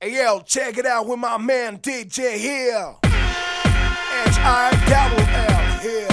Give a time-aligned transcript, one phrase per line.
[0.00, 2.94] Hey, yo, check it out with my man DJ here.
[3.02, 4.70] H I
[5.82, 6.07] here.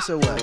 [0.00, 0.39] this what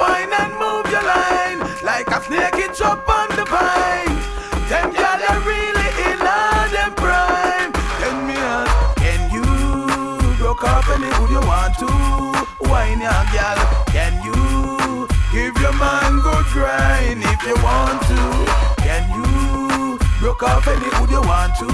[0.00, 4.16] wine and move your line like a snake it's up on the vine.
[4.72, 7.72] Them girl are really in all them prime.
[8.00, 9.44] Can me ask, can you
[10.40, 11.90] broke company, would you want to
[12.70, 13.58] wine your girl?
[13.92, 18.20] Can you give your man good grind if you want to?
[18.86, 21.68] Can you broke company, would you want to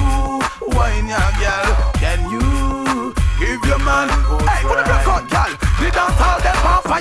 [0.74, 1.68] wine your girl?
[2.02, 4.66] Can you give your man good hey, grind?
[4.66, 5.52] Hey, put the block out, girl.
[5.78, 6.35] The dance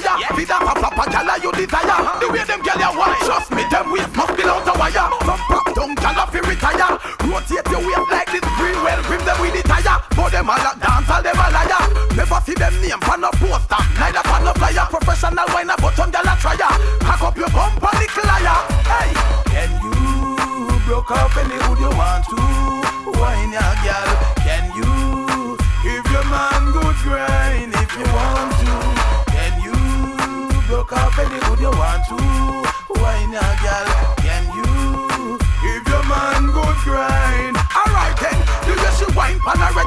[0.01, 0.35] fire.
[0.35, 1.99] Be that papa papa you desire.
[2.19, 5.07] The way them girl you want, trust me, them with must be out of wire.
[5.23, 6.99] From pop down jala fi retire.
[7.23, 9.99] Rotate your weight like this green well, brim them with the tire.
[10.15, 11.83] For them all that dance, all them a liar.
[12.15, 14.85] Never see them name pan no poster, neither pan no flyer.
[14.91, 16.71] Professional whiner, but some jala tryer.
[17.03, 18.59] Hack up your bumper, little liar.
[18.89, 19.11] Hey,
[19.51, 22.54] can you broke up any the hood you want to?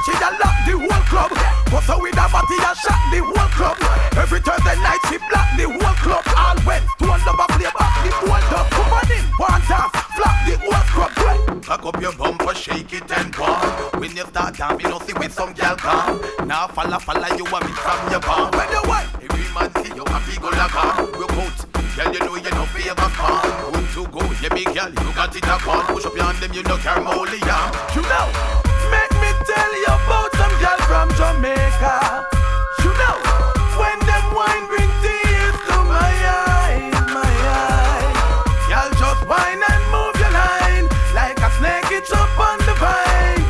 [0.09, 1.31] she a lock the whole club.
[1.69, 3.77] Bust her with a body and shot the whole club.
[4.17, 6.25] Every Thursday night she block the whole club.
[6.37, 8.67] All when two number play back the whole club.
[8.73, 11.13] Come on in, one time, flop the whole club.
[11.69, 14.01] Back up your bumper, shake it and come.
[14.01, 16.21] When you start down, you know see with some girl come.
[16.47, 18.51] Now follow, follow you a me from your bum.
[18.57, 21.13] When you way, every man see you happy go like come.
[21.13, 21.59] Real coat,
[21.97, 23.73] girl you know you no favor come.
[23.73, 25.87] Good to go, yeah big girl, you got it a come.
[25.93, 27.95] Push up your hand, them you no care more, yeah.
[27.95, 28.68] You know.
[31.19, 32.29] Jamaica.
[32.79, 33.19] You know,
[33.75, 36.15] when them wine bring tears to my
[36.47, 38.15] eyes, my eyes.
[38.71, 40.87] Y'all just wine and move your line
[41.19, 41.91] like a snake.
[41.91, 43.43] It's up on the vine.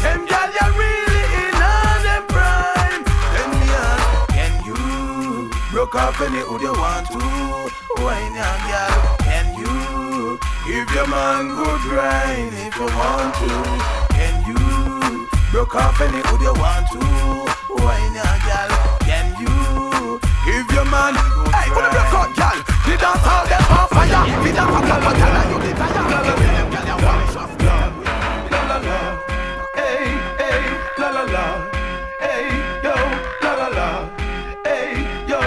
[0.00, 3.04] Them y'all, you really in on them prime.
[3.36, 7.20] Them y'all, can you broke off any who you want to?
[8.00, 14.09] Wine and y'all, can you give your man good grind if you want to?
[15.60, 16.98] your company, would you want to?
[17.84, 18.70] Wine a girl,
[19.04, 20.16] can you
[20.46, 21.12] give your man?
[21.52, 22.58] Hey, put up your cut, girl?
[22.88, 24.24] The dance all them on fire.
[24.42, 26.00] Be that pop up, tell her you the fire.
[28.50, 28.98] La la la,
[29.76, 30.62] hey hey,
[30.96, 31.44] la la la,
[32.24, 32.44] hey
[32.86, 32.96] yo,
[33.44, 33.88] la la la,
[34.64, 35.40] hey yo,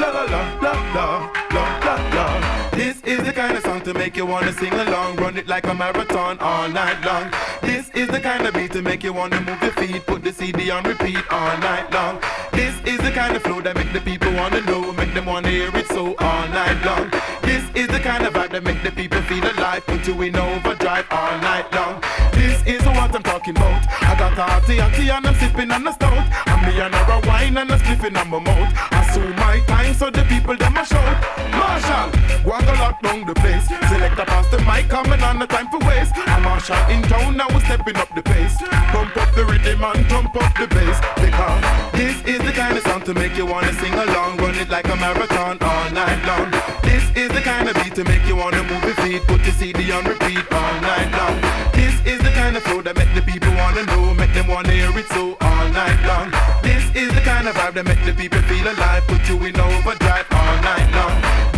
[0.00, 1.06] la la la, la la
[1.54, 2.26] la la la.
[2.72, 5.66] This is the kind of song to make you wanna sing along, run it like
[5.68, 7.30] a marathon all night long.
[7.62, 7.79] This
[8.10, 10.04] the kind of beat to make you wanna move your feet.
[10.06, 12.18] Put the CD on repeat all night long.
[12.52, 15.48] This is the kind of flow that make the people wanna know, make them wanna
[15.48, 17.10] hear it so all night long.
[17.42, 19.86] This is the kind of vibe that make the people feel alive.
[19.86, 22.02] Put you in overdrive all night long.
[22.32, 23.86] This is what I'm talking about.
[24.02, 26.26] I got a hotty hotty and I'm sipping on a stout.
[26.46, 28.72] And me another wine and a sniffing on my mouth.
[28.90, 31.16] I saw my time so the people them a shout.
[31.52, 32.10] Marshall,
[32.44, 33.66] go and lock down the place.
[33.88, 36.12] Select a the mic coming on the time for waste.
[36.16, 38.56] I'm Marshall in town now we stepping up the pace.
[38.92, 40.98] Pump up the rhythm and pump up the bass.
[41.20, 41.62] Because
[41.92, 44.38] this is the kind of song to make you wanna sing along.
[44.38, 46.50] Run it like a marathon all night long.
[46.82, 49.22] This is the kind of beat to make you wanna move your feet.
[49.26, 51.36] Put your CD on repeat all night long.
[51.72, 54.72] This is the kind of flow that make the people wanna know, make them wanna
[54.72, 56.28] hear it so all night long.
[56.62, 59.60] This is the kind of vibe that make the people feel alive, put you in
[59.60, 60.39] overdrive.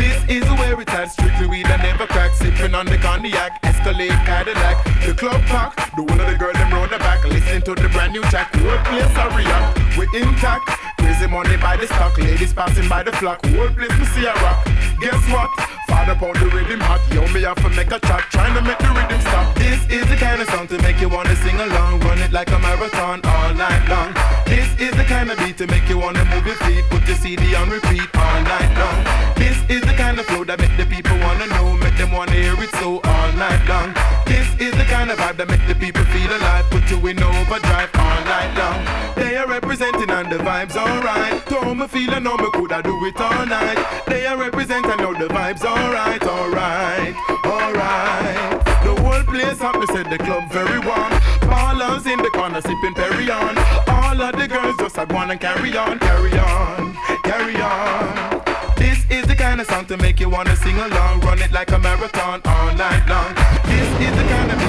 [0.03, 4.19] This is where it's at, strictly weed and never crack, sipping on the cognac, Escalade
[4.27, 7.75] Cadillac, the club park, the one of the girl them round the back, Listen to
[7.77, 10.67] the brand new track, whole place a react, we intact,
[10.99, 14.35] crazy money by the stock, ladies passing by the flock, whole place me see a
[14.43, 14.67] rock.
[14.99, 15.51] Guess what?
[15.93, 18.79] Father pound the rhythm hot, yo me have to make a track, trying to make
[18.79, 19.55] the rhythm stop.
[19.57, 22.51] This is the kind of song to make you wanna sing along, run it like
[22.51, 24.11] a marathon all night long.
[24.47, 27.17] This is the kind of beat to make you wanna move your feet, put your
[27.17, 29.05] CD on repeat all night long.
[29.37, 32.41] This is the kind of flow that make the people wanna know, make them wanna
[32.41, 34.22] hear it so all night long.
[34.33, 37.23] This is the kind of vibe that make the people feel alive, put you in
[37.23, 38.81] overdrive all night long.
[39.15, 41.45] They are representing and the vibes alright.
[41.53, 43.77] Don't me feel I know me coulda do it all night.
[44.07, 47.15] They are representing know the vibes alright, alright,
[47.45, 48.65] alright.
[48.87, 51.13] The whole place up, me said the club very warm.
[51.45, 53.57] Ballers in the corner sipping Perignon.
[53.87, 58.43] All of the girls just a go and carry on, carry on, carry on.
[58.77, 61.71] This is the kind of song to make you wanna sing along, run it like
[61.71, 63.42] a marathon all night long.
[64.01, 64.62] Is the kind of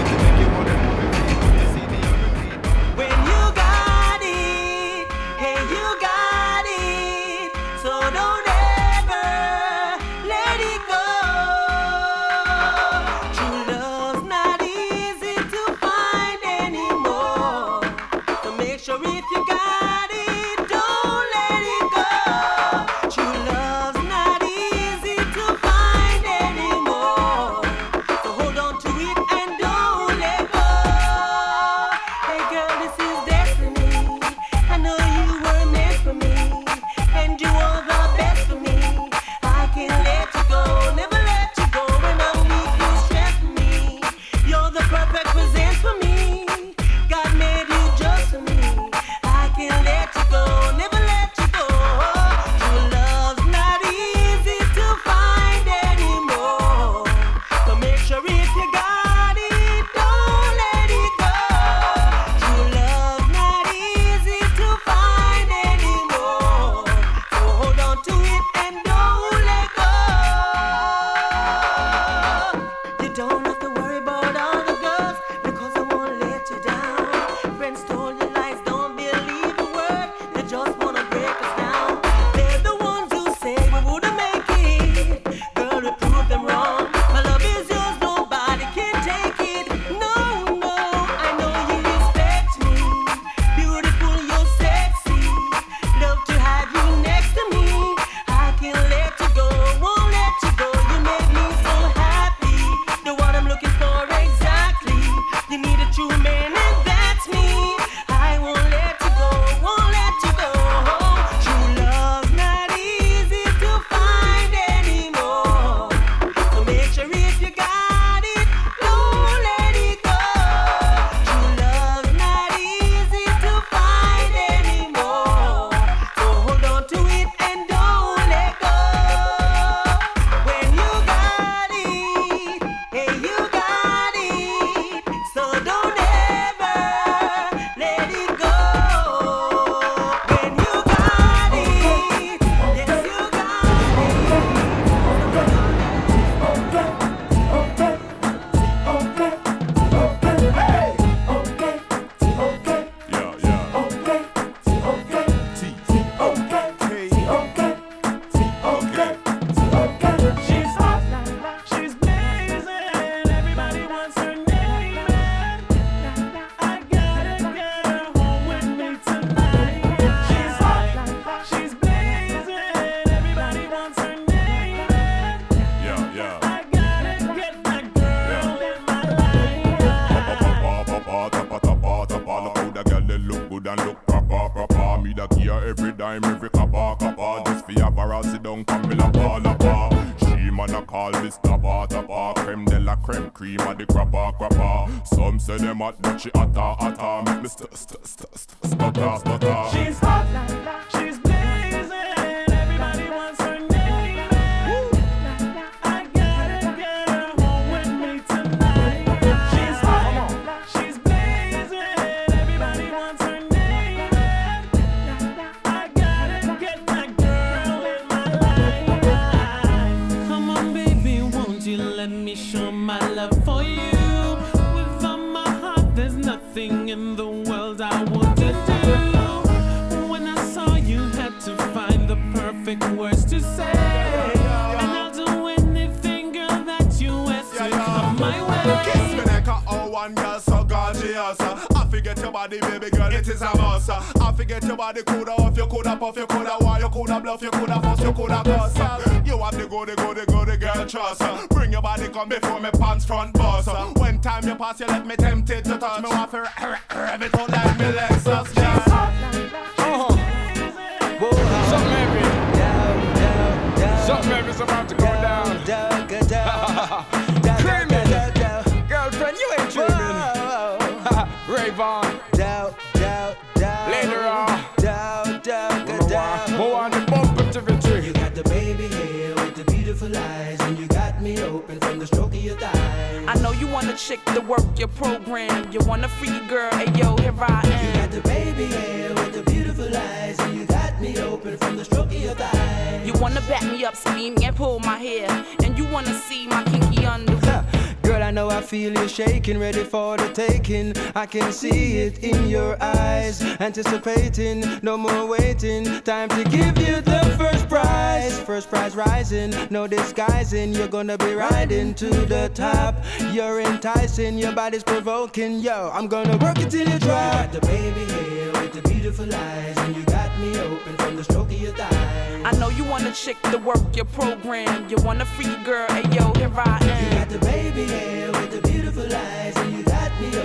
[279.36, 283.26] with the beautiful eyes, and you got me open from the stroke of your thighs.
[283.28, 285.72] I know you want a chick to work your program.
[285.72, 287.86] You want a free girl, hey yo, here I am.
[287.86, 291.78] You got the baby hair with the beautiful eyes, and you got me open from
[291.78, 293.06] the stroke of your thighs.
[293.08, 295.30] You wanna back me up, steam and pull my hair,
[295.64, 297.66] and you wanna see my kinky underwear.
[298.04, 300.94] Girl, I know I feel you shaking, ready for the taking.
[301.16, 305.86] I can see it in your eyes, anticipating, no more waiting.
[306.02, 308.40] Time to give you the first prize.
[308.42, 310.74] First prize rising, no disguising.
[310.74, 312.94] You're gonna be riding to the top.
[313.32, 315.60] You're enticing, your body's provoking.
[315.60, 317.34] Yo, I'm gonna work it till you You drop.
[317.34, 321.24] got the baby hair with the beautiful eyes, and you got me open from the
[321.24, 322.46] stroke of your thighs.
[322.46, 324.88] I know you wanna chick to work your program.
[324.90, 326.88] You wanna free girl, hey yo, here I am.
[326.88, 327.18] You am.
[327.20, 329.83] got the baby hair with the beautiful eyes, and you got me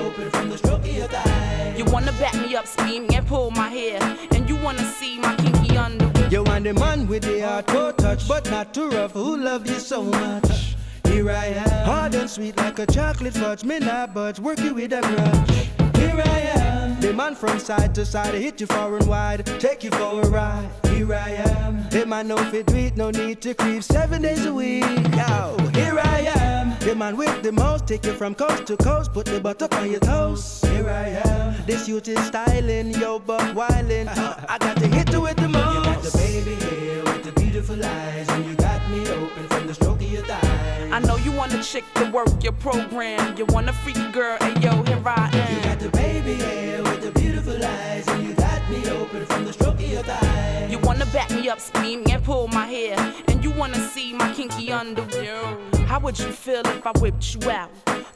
[0.09, 1.79] open from the stroke of your thighs.
[1.79, 3.99] You wanna back me up, steam and pull my hair,
[4.31, 6.29] and you wanna see my kinky underwear.
[6.31, 9.13] You want the man with the hardcore touch, but not too rough.
[9.13, 10.77] Who love you so much?
[11.05, 13.65] Here I am, hard and sweet like a chocolate fudge.
[13.65, 15.88] Me not budge, work you with a grudge.
[15.99, 19.83] Here I am, the man from side to side, hit you far and wide, take
[19.85, 20.71] you for a ride.
[20.87, 24.53] Here I am, the man no fit tweet, no need to creep seven days a
[24.53, 24.85] week.
[24.85, 29.13] Yo, here I am, the man with the most, take you from coast to coast,
[29.13, 30.61] put the butt up on your toes.
[30.63, 34.09] Here I am, this youth is styling, yo buck wildin'.
[34.09, 35.75] I got to hit you with the most.
[35.75, 39.67] You got the baby hair with the beautiful eyes, and you got me open from
[39.67, 40.58] the stroke of your thighs.
[40.91, 43.37] I know you want a chick to work your program.
[43.37, 45.57] You want a free girl, hey yo, here I am.
[45.57, 49.45] You got the baby hair with the beautiful eyes, and you got me open from
[49.45, 50.71] the stroke of your thighs.
[50.71, 52.97] You wanna back me up, steam and pull my hair,
[53.29, 55.59] and you wanna see my kinky underwear.
[55.87, 57.71] How would you feel if I whipped you out?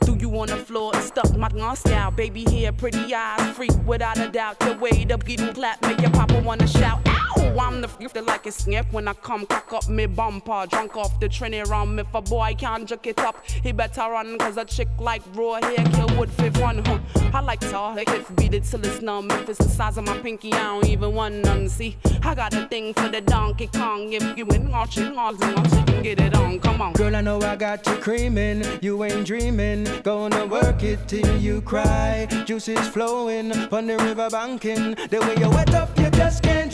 [0.05, 2.11] Threw you on the floor and stuck my gun style.
[2.11, 4.59] Baby hair, pretty eyes, freak without a doubt.
[4.61, 7.01] The way the beat and clap make your papa wanna shout.
[7.43, 7.59] Ow!
[7.59, 10.67] I'm the that like a snap when I come cock up me bumper.
[10.69, 11.99] Drunk off the Trini rum.
[11.99, 14.39] If a boy can't jerk it up, he better run.
[14.39, 16.85] Cause a chick like raw hair kill wood fifth one.
[16.85, 16.99] Huh?
[17.35, 19.31] I like tall if beat it till it's numb.
[19.31, 21.69] If it's the size of my pinky, I don't even want none.
[21.69, 24.13] See, I got a thing for the Donkey Kong.
[24.13, 26.61] If you in watching, all you can get it on.
[26.61, 26.93] Come on.
[26.95, 29.89] Girl, I know I got you creaming, you ain't dreaming.
[30.03, 32.27] Gonna work it till you cry.
[32.45, 34.95] Juices flowing on the river banking.
[35.11, 36.73] The way you wet up, you just can't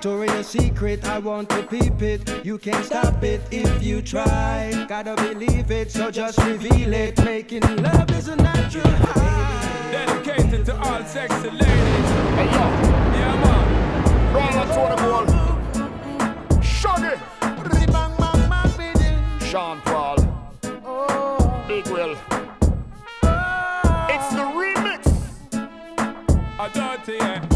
[0.00, 0.16] try.
[0.16, 2.44] Victoria's Secret, I want to peep it.
[2.44, 4.86] You can't stop it if you try.
[4.88, 7.22] Gotta believe it, so just reveal it.
[7.24, 9.90] Making love is a natural high.
[9.92, 12.10] Dedicated to all sexy ladies.
[12.36, 12.64] Hey yo.
[13.18, 14.34] Yeah man.
[14.34, 16.62] Roll on to the goal.
[16.62, 17.16] Shaggy.
[19.46, 20.16] Sean Paul.
[21.68, 22.16] Big Will.
[24.10, 25.02] It's the remix.
[26.58, 27.53] A dirty yeah.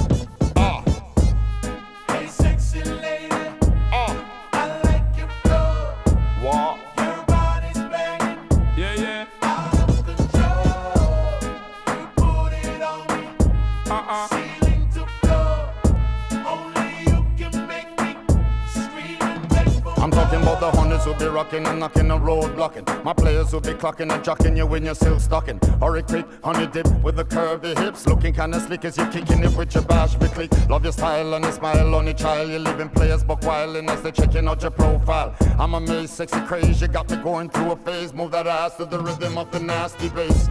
[21.09, 22.85] Will be rocking and knocking the road blocking.
[23.03, 25.59] My players will be clocking and jocking you in your silk stocking.
[25.81, 28.07] Hurry quick, honey dip with the curvy hips.
[28.07, 30.51] Looking kinda slick as you're kicking it with your bash click.
[30.69, 32.51] Love your style and your smile on your child.
[32.51, 35.35] You're living players but wildin' as they checking out your profile.
[35.59, 36.81] I'm amazed, sexy craze.
[36.81, 38.13] You got me going through a phase.
[38.13, 40.49] Move that ass to the rhythm of the nasty bass.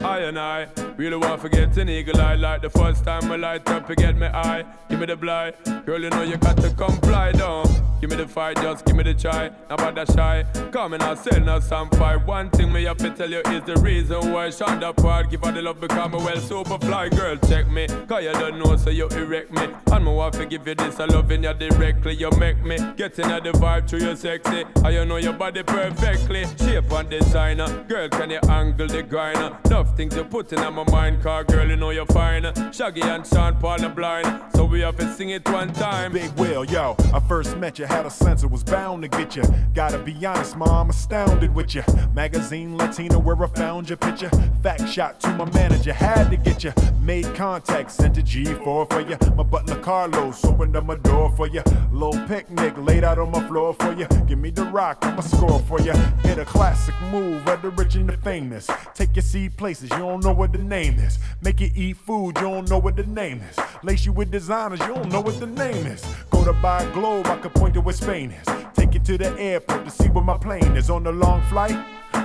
[0.00, 3.36] I and I really want to get an eagle eye like the first time I
[3.36, 4.64] light up, you get me eye.
[4.88, 7.88] Give me the blind, girl, you know you got to comply, don't.
[8.00, 9.50] Give me the fight, just give me the try.
[9.68, 10.44] Not about that shy.
[10.70, 11.16] Come and I'll
[11.60, 12.24] some fight.
[12.26, 15.50] One thing me have to tell you is the reason why Sean Paul give her
[15.50, 17.08] the love because me well super fly.
[17.08, 19.66] Girl, check me, cause you don't know, so you erect me.
[19.90, 22.14] And want to give you this, I loving you directly.
[22.14, 24.64] You make me getting at the vibe through your sexy.
[24.76, 26.44] And you know your body perfectly.
[26.58, 27.84] Shape and designer.
[27.88, 29.58] Girl, can you angle the grinder?
[29.96, 32.44] Things you're putting on my mind, car girl, you know you're fine.
[32.72, 34.42] Shaggy and Sean Paul are blind.
[34.54, 36.12] So we have to sing it one time.
[36.12, 39.34] Big Will, yo, I first met you, had a sense it was bound to get
[39.34, 39.42] you.
[39.74, 41.82] Gotta be honest, mom, astounded with you.
[42.14, 44.30] Magazine Latina, where I found your picture.
[44.62, 46.72] Fact shot to my manager, had to get you.
[47.02, 49.16] Made contact, sent a G4 for you.
[49.34, 51.62] My butler Carlos opened up my door for you.
[51.92, 54.06] Little picnic laid out on my floor for you.
[54.26, 55.92] Give me the rock, I'ma score for you.
[56.22, 58.68] Hit a classic move of the rich and the famous.
[58.94, 61.18] Take your seat places, you don't know what the name is.
[61.42, 63.58] Make you eat food, you don't know what the name is.
[63.82, 66.04] Lace you with designers, you don't know what the name is.
[66.30, 68.46] Go to buy a globe, I could point to where Spain is.
[68.74, 70.90] Take you to the airport to see where my plane is.
[70.90, 71.78] On the long flight,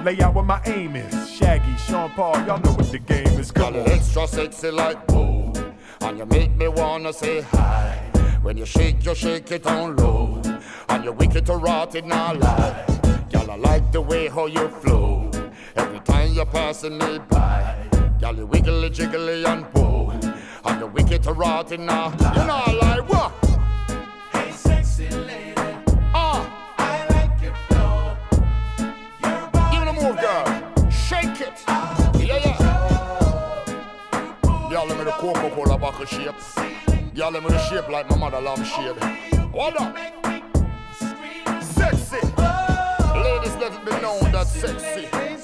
[0.03, 1.29] lay out where my aim is.
[1.29, 3.51] Shaggy, Sean Paul, y'all know what the game is.
[3.51, 3.89] Come Girl, on.
[3.89, 5.53] extra sexy like boom.
[6.01, 7.97] And you make me wanna say hi.
[8.41, 10.41] When you shake, you shake it on low.
[10.89, 12.85] And you wicked to rot it now lie.
[13.31, 15.12] Girl, I like the way how you flow.
[16.33, 17.75] Every you're passing me by.
[18.19, 20.09] Girl, you wiggly jiggly and bow.
[20.65, 22.09] And you wicked to rot it now.
[22.09, 23.31] You know I like what?
[24.31, 25.53] Hey, sexy lady.
[26.15, 26.41] Ah,
[26.79, 28.17] I like your flow.
[29.21, 30.89] Your give me the body's move, girl.
[30.89, 31.63] Shake it.
[32.17, 32.57] Yeah, yeah.
[34.71, 36.33] Girl, let me the Coca Cola bottle shape.
[37.13, 38.97] Girl, let me the shape like my mother lamb shape.
[39.51, 39.95] What up?
[41.61, 42.25] Sexy.
[43.21, 45.42] Ladies, let it be known that sexy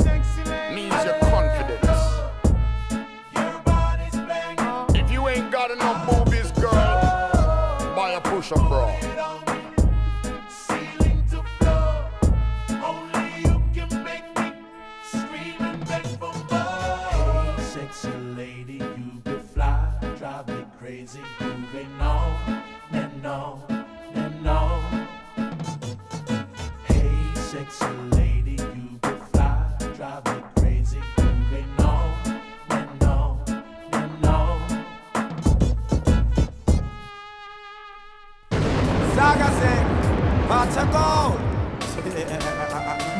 [40.79, 41.35] Portugal.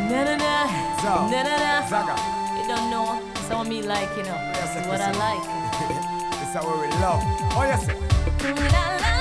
[0.10, 0.56] Na na na.
[1.04, 1.74] So, Na na na.
[1.92, 2.16] Zaga.
[2.56, 3.20] You don't know.
[3.50, 4.40] So me like, you know.
[4.56, 5.02] Yes, This is it what.
[5.02, 5.44] I like.
[6.42, 7.22] It's how we love.
[7.54, 7.86] Oh, yes.
[7.86, 9.19] sir.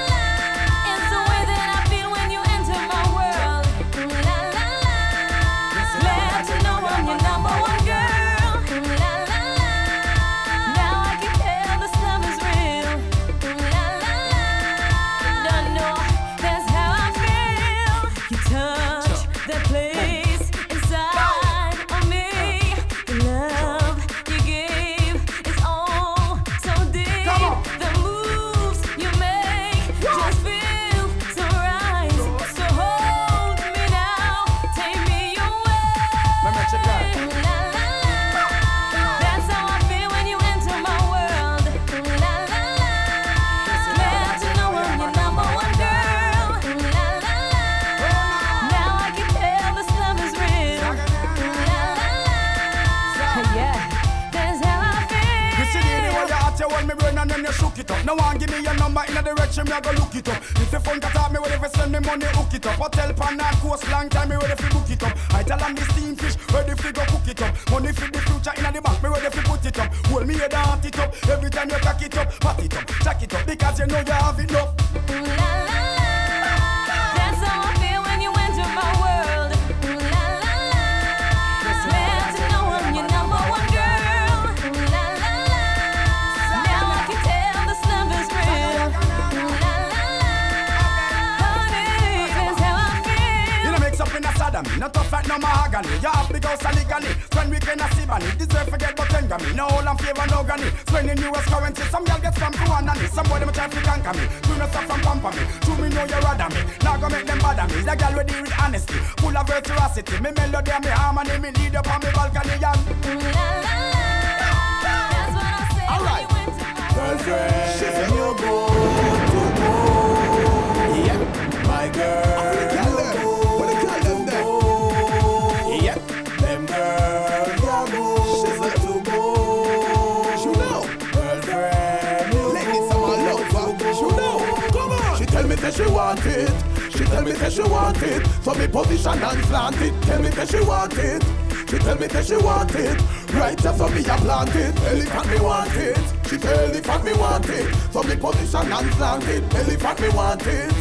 [148.09, 149.55] Me position and plant it.
[149.55, 150.73] Elephant me want it.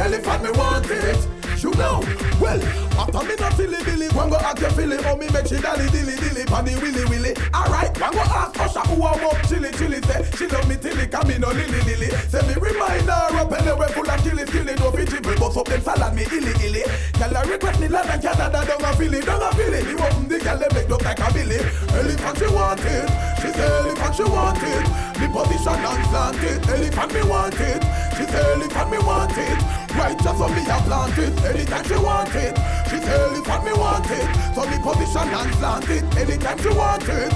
[0.00, 1.33] Elephant me want it.
[1.64, 2.04] You know,
[2.44, 2.60] well,
[3.00, 5.88] after me not silly billy, one go ask you Philly, oh me make she dally
[5.88, 7.32] dilly dilly, panny willy willy.
[7.56, 11.06] Alright, one go ask Usher who I up chilly chilly, say she love me tilly,
[11.06, 12.12] come me no lily lily.
[12.28, 15.64] Say me remind her up anyway full of killy skilly, no fit dribble, bust up
[15.64, 16.84] them salad me illy illy.
[17.16, 19.84] Girl I request me land and Canada, don't a Philly, don't a Philly.
[19.88, 21.64] Me open the girl make look like a Billy.
[21.96, 23.08] Elephant she want it,
[23.40, 24.84] she say elephant she want it.
[25.16, 27.83] Me position and slant it, elephant me want it.
[28.16, 29.58] She say elephant me want it.
[29.94, 31.44] Right just so me a plant it.
[31.44, 32.56] Anytime she want it.
[32.88, 34.54] She say elephant me want it.
[34.54, 36.04] So me position and plant it.
[36.16, 37.32] Anytime she want it.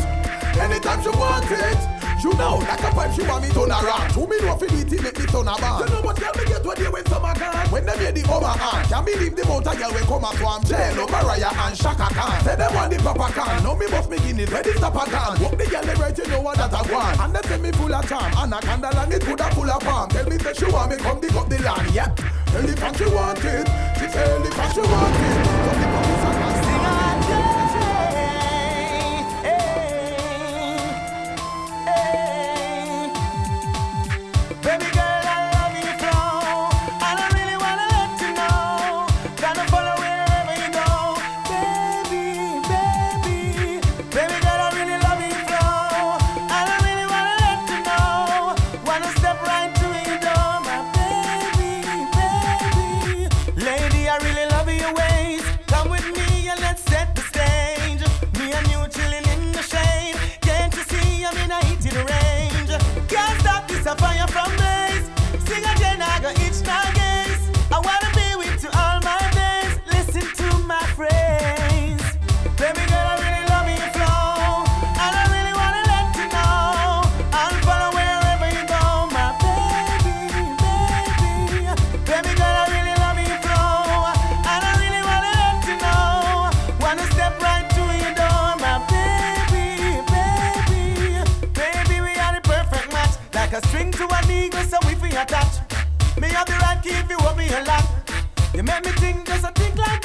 [0.58, 4.10] Anytime she want it You know like a pipe she want me turn around.
[4.10, 5.86] Who me know fi it make me turn around.
[5.86, 7.66] You know what girl me get when they when summer gone.
[7.70, 10.30] When them hear the over hand Can't believe the amount of girl when come a
[10.34, 12.42] swarm Jello, Mariah and Chaka Khan.
[12.42, 13.62] Say them want the papa can.
[13.62, 16.26] Now me must me Guinness where the stopper can Walk the girl they right you
[16.26, 17.20] know what that I want.
[17.20, 18.32] And they say me full of charm.
[18.34, 20.96] And a candle and it coulda full of palm Tell me say she want me
[20.96, 21.94] come dig up the land.
[21.94, 22.18] Yep
[22.50, 23.66] Elephant she want it.
[23.94, 25.77] She say elephant she want it
[98.58, 99.97] You make me think just a think like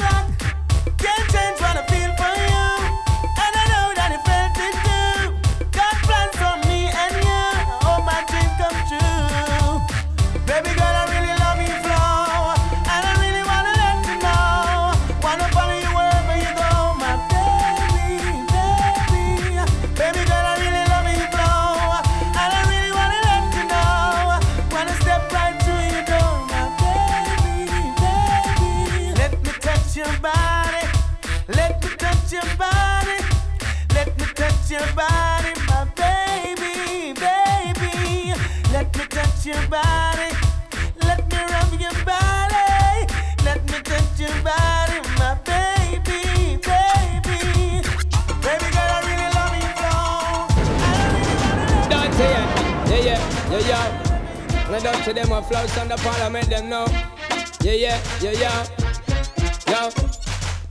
[54.93, 54.99] yeah.
[54.99, 56.85] I don't see them a flows on the parliament, them know.
[57.61, 59.89] Yeah, yeah, yeah, yeah.
[59.89, 59.89] Yo.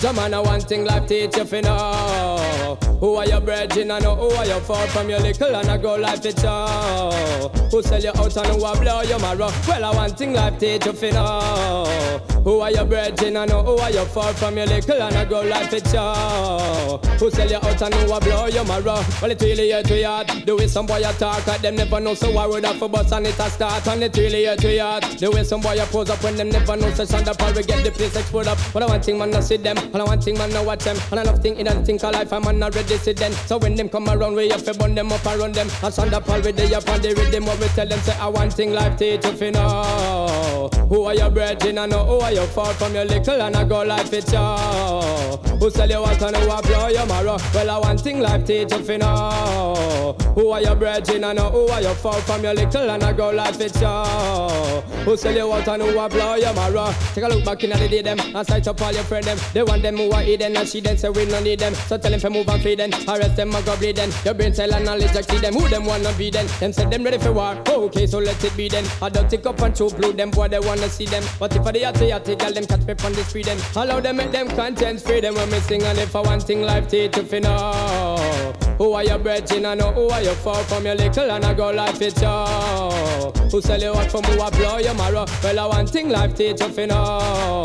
[0.02, 4.16] Some man a one thing life teach you fi know Who are your brethren know
[4.16, 8.00] who are your fault From your little and a grow life it show Who sell
[8.02, 10.92] you out and who a blow you marrow Well a one thing life teach you
[10.92, 15.00] fi know Who are your brethren and know who are your fault From your little
[15.00, 18.64] and a grow life it show Who sell you out and who a blow your
[18.64, 19.00] marrow?
[19.22, 22.00] Well it really hurt to heart The way some boy a talk at them never
[22.00, 23.86] know So I would have for bus and it a start.
[23.86, 26.48] And it really hurt to heart The way some boy a pose up when them
[26.48, 28.58] never know So stand up or we get the place explode up.
[28.72, 30.82] But I want thing man no see them And I want thing man no watch
[30.82, 30.96] them.
[31.12, 33.32] And I love thing in and think of life I'm man already see them.
[33.46, 35.68] So when them come around we have to burn them up around them.
[35.84, 38.16] And stand up all with the up and the rhythm What we tell them say
[38.18, 40.68] I want thing life teach you know.
[40.88, 43.64] Who are your brethren and know who are your fault From your little and I
[43.64, 47.36] go life it show Who sell you what and who a blow your marrow?
[47.54, 50.16] Well, I want thing life teach you fi know.
[50.34, 53.30] Who are your brethren and who are you foe from your little and I go
[53.30, 54.82] life it show.
[55.04, 56.92] Who sell you what and who a blow your marrow?
[57.14, 59.38] Take a look back in the day them and sight up all your friend them.
[59.52, 61.74] They want them who are hidden and she then say we no need them.
[61.74, 62.90] So tell them to move and feed them.
[63.08, 64.10] Arrest them or go bleed them.
[64.24, 65.54] Your brain cell and knowledge exceed them.
[65.54, 66.48] Who them wanna be then?
[66.58, 67.56] Them said them ready for war.
[67.68, 68.84] Okay, so let it be then.
[69.00, 71.22] I don't take up and choke blue them boy they wanna see them.
[71.38, 73.58] But if I the yachty yachty girl them catch me on the street them.
[73.76, 76.62] Allow them make them content free them when me sing and if I want thing
[76.62, 78.52] life teach you fi know.
[78.78, 81.70] Who are your brethren and who are your foe from your little and I go
[81.70, 83.32] life it show.
[83.50, 85.26] Who sell you what from who a blow your marrow?
[85.42, 87.64] Well I want thing life teach you fi know.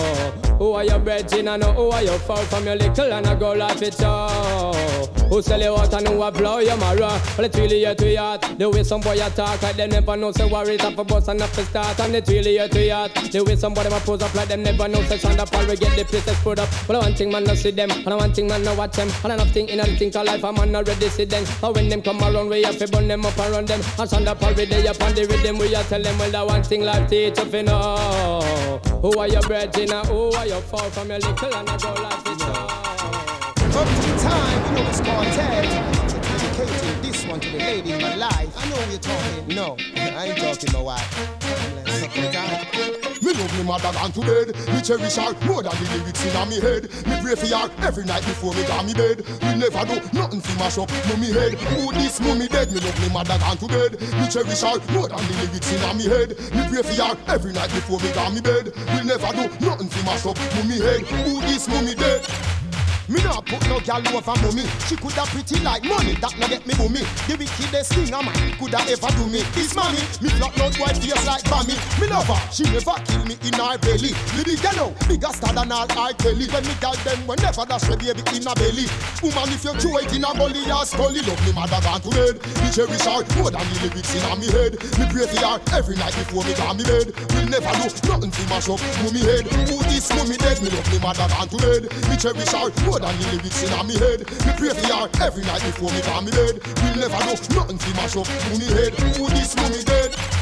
[0.58, 3.54] Who are your brethren and who are your foe from your little and I go
[3.54, 5.17] life it.
[5.30, 7.20] Who sell you what and who a blow your marrow?
[7.38, 8.42] Well it's really your to yard.
[8.58, 11.42] The way some boy attack like them never know say worry top a bus and
[11.42, 13.12] up to start and it's really your to yard.
[13.14, 15.76] The way somebody ma pose up like them never know say stand up all we
[15.76, 16.70] get the place put up.
[16.88, 18.96] Well I want thing man no see them and I want thing man no watch
[18.96, 21.44] them and I not think in a think of life I'm not ready see them.
[21.60, 24.08] But when them come around we have to burn them up and run them and
[24.10, 26.46] stand up all we day up on the rhythm we a tell them well that
[26.48, 28.80] one thing life teach you fi know.
[29.02, 31.94] Who are your brethren and who are your foe from your little and I go
[32.02, 32.88] life it show.
[33.78, 34.47] Up to time, you
[34.78, 35.64] know it's quartet.
[36.58, 38.54] Dedicating this one to the lady in my life.
[38.58, 39.48] I know you're talking.
[39.56, 41.10] No, I ain't talking my wife.
[43.22, 44.56] Me love me mother gone to bed.
[44.74, 46.84] Me cherish her more than the lyrics in me head.
[47.08, 49.26] Me pray for her every night before me go me bed.
[49.42, 51.54] We never do nothing for mash up mummy head.
[51.74, 52.72] Who this mummy dead?
[52.72, 54.00] Me love me mother gone to bed.
[54.00, 56.30] Me cherish her more than the lyrics in me head.
[56.54, 58.72] Me pray for her every night before me go me bed.
[58.94, 61.02] We never do nothing for mash up mummy head.
[61.26, 62.22] Who this mummy dead?
[63.08, 64.68] Me not put no gal over mommy.
[64.88, 67.08] She coulda pretty like money, that no get me boomy.
[67.28, 69.48] The wickedest thing a man coulda ever do me.
[69.56, 71.80] This mommy, me not white face like Bammy.
[72.04, 74.12] Me love her, she never kill me in her belly.
[74.36, 76.12] Me big yellow, bigger star than all R.
[76.20, 76.52] Kelly.
[76.52, 78.92] When me gal them whenever dash me baby in a belly.
[79.24, 82.12] Woman if you throw it in a gully or scully, love me mother gone to
[82.12, 82.36] bed.
[82.60, 84.76] Me cherish her more than the lyrics in a me head.
[85.00, 87.08] Me pray for her every night before me go me bed.
[87.32, 89.48] We never do nothing to mash up mummy head.
[89.72, 90.60] Who this mummy dead?
[90.60, 91.84] Me love me mother gone to bed.
[92.12, 94.20] Me cherish her more than the lyrics in me head.
[94.46, 96.62] Me pray for her every night before me go me bed.
[96.82, 98.94] We never do nothing to mash up mummy head.
[99.18, 100.37] Who this mummy dead?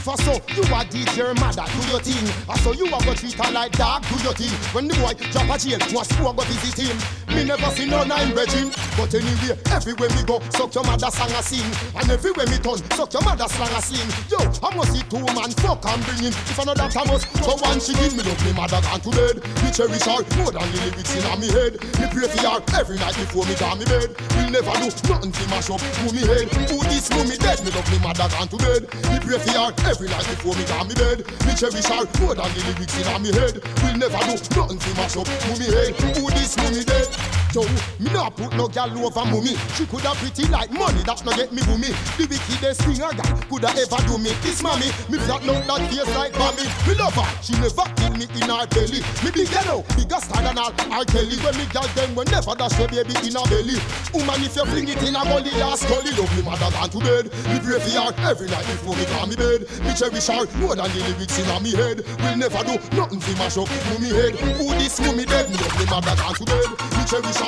[0.00, 2.24] If saw you a DJ your mother, do your thing.
[2.48, 4.48] I saw you a go treat her like dog, do your thing.
[4.72, 6.96] When the boy drop a jail, must go go visit him.
[7.36, 11.30] Me never see no nine virgin, but anyway, everywhere me go, suck your mother song
[11.36, 11.68] a sing.
[11.92, 14.08] And everywhere me turn, suck your mother song a sing.
[14.32, 16.34] Yo, I must see two man fuck and bring him.
[16.48, 19.04] If I know that I must, so one she give me love me mother gone
[19.04, 19.36] to bed.
[19.60, 21.76] Me cherish her more than the lyrics in me head.
[22.00, 24.16] Me pray for her every night before me go me bed.
[24.16, 26.48] We never do nothing to mash up mummy head.
[26.72, 27.60] Who this mummy dead?
[27.62, 28.82] Me love me mother gone to bed.
[29.12, 31.18] Me pray for her every night before me go me bed.
[31.46, 33.58] Me cherish her more than the lyrics in me head.
[33.82, 35.94] We'll never do nothing to mash up mummy head.
[36.16, 37.39] Who this mummy dead?
[37.52, 37.66] Yo,
[37.98, 39.58] me not put no gal over mummy.
[39.74, 41.90] She coulda pretty like money that's no get me boomy.
[42.14, 44.30] The wickedest thing a gal coulda ever do me.
[44.46, 46.62] This mommy, me flat out that face like mommy.
[46.86, 49.02] Me love her, she never kill me in her belly.
[49.26, 51.04] Me big yellow, bigger star than all R.
[51.10, 51.34] Kelly.
[51.42, 53.82] When me gal them whenever dash your baby in her belly.
[54.14, 56.98] Woman, if you fling it in a gully, or scully, love me mother gone to
[57.02, 57.34] bed.
[57.50, 59.66] Me pray for her every night before me go me bed.
[59.82, 62.06] Me cherish her more than the lyrics in me head.
[62.22, 64.38] We'll never do nothing to mash up mummy head.
[64.54, 65.50] Who this mummy dead?
[65.50, 66.70] Me love me mother gone to bed.
[66.94, 67.39] Me cherish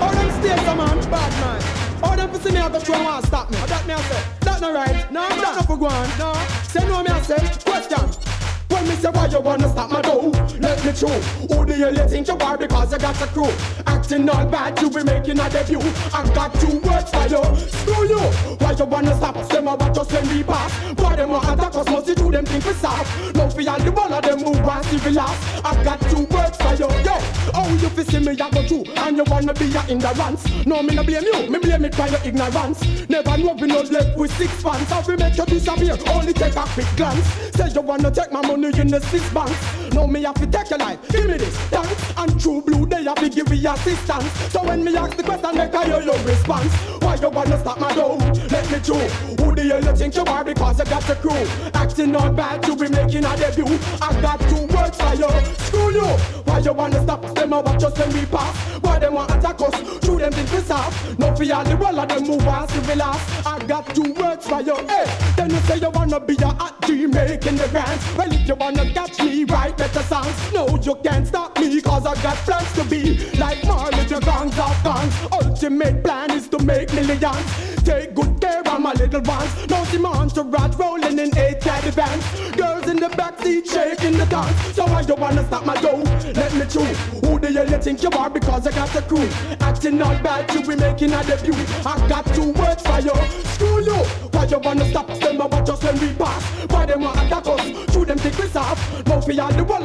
[0.00, 1.62] All them states, a man, bad man.
[2.02, 3.56] All them for see me have to try and stop me.
[3.66, 5.12] That me I say, that no right.
[5.12, 6.08] No, that no for go on.
[6.18, 7.38] No, say no me I say.
[7.64, 8.35] Question.
[8.68, 11.20] When me say why you wanna stop my dough, let me through.
[11.48, 13.50] Who do you think you are because you got a crew?
[13.86, 15.80] Acting all bad, you be making a debut.
[16.12, 17.42] I got two words for you.
[17.56, 18.20] Screw you.
[18.58, 19.36] Why you wanna stop?
[19.48, 20.72] Them a watch us when we pass.
[20.98, 21.86] Why them a attack us?
[21.86, 23.34] Must you do them think we soft?
[23.34, 25.64] No all the one of them who want civilized.
[25.64, 26.88] I got two words for you.
[27.04, 27.16] Yo,
[27.54, 30.66] oh you fi see me I go through and you wanna be a ignorance.
[30.66, 32.80] No me no blame you, me blame it for your ignorance.
[33.08, 34.88] Never know we no left with six fans.
[34.88, 35.96] How we make you disappear?
[36.08, 37.26] Only take a quick glance.
[37.54, 39.92] Say you wanna take my money in the six banks.
[39.92, 40.98] No me have to take your life.
[41.08, 42.12] Give me this, thanks.
[42.16, 44.30] And true blue they have to give me assistance.
[44.50, 46.72] So when me ask the question, make I hear your response.
[47.02, 48.16] Why you wanna stop my dough?
[48.50, 49.08] Let me through.
[49.44, 50.44] Who do you think you are?
[50.44, 51.46] Because you got the crew.
[51.74, 53.78] Acting all bad, you be making a debut.
[54.00, 55.28] I got two words for you.
[55.66, 56.06] Screw you.
[56.44, 57.22] Why you wanna stop?
[57.34, 58.56] Them a watch us when we pass.
[58.80, 59.76] Why them want attack us?
[60.04, 61.18] Shoot them think we soft.
[61.18, 63.46] No fear the wall of them move on civilized.
[63.46, 64.76] I got two words for you.
[64.88, 68.16] Hey, then you say you wanna be a hot G making the grants.
[68.16, 70.52] Well, you wanna catch me, write better songs.
[70.52, 74.58] No, you can't stop me, cause I got plans to be like Marley, the guns
[74.58, 75.14] of guns.
[75.32, 77.76] Ultimate plan is to make millions.
[77.82, 79.50] Take good care of my little ones.
[79.68, 82.24] No the monster rat rolling in eight caddy vans.
[82.56, 84.56] Girls in the backseat shaking the dance.
[84.74, 86.02] So why you wanna stop my dough?
[86.34, 86.98] Let me choose.
[87.22, 88.30] Who hell you think you are?
[88.30, 89.28] Because I got the crew.
[89.60, 91.54] Acting all bad, you be making a debut.
[91.84, 93.14] I got two words for you.
[93.54, 93.98] Screw you.
[94.32, 95.08] Why you wanna stop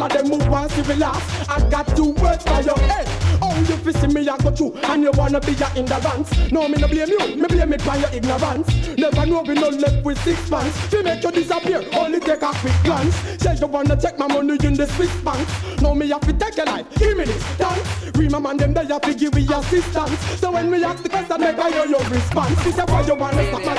[0.01, 1.49] all of them move on last.
[1.49, 3.05] I got two words for your Hey,
[3.41, 6.51] oh you fi see me I go through and you wanna be a ignorance.
[6.51, 8.67] No me no blame you, me blame it by your ignorance.
[8.97, 10.89] Never know we no left with six pants.
[10.89, 13.15] To make you disappear, only take a quick glance.
[13.41, 15.47] Say you wanna take my money in the Swiss bank.
[15.81, 18.17] No me have to take your life, give me this dance.
[18.17, 20.19] Read my man them they have to give me assistance.
[20.39, 22.55] So when we ask the question, make I hear your response.
[22.63, 23.75] This is why you wanna stop my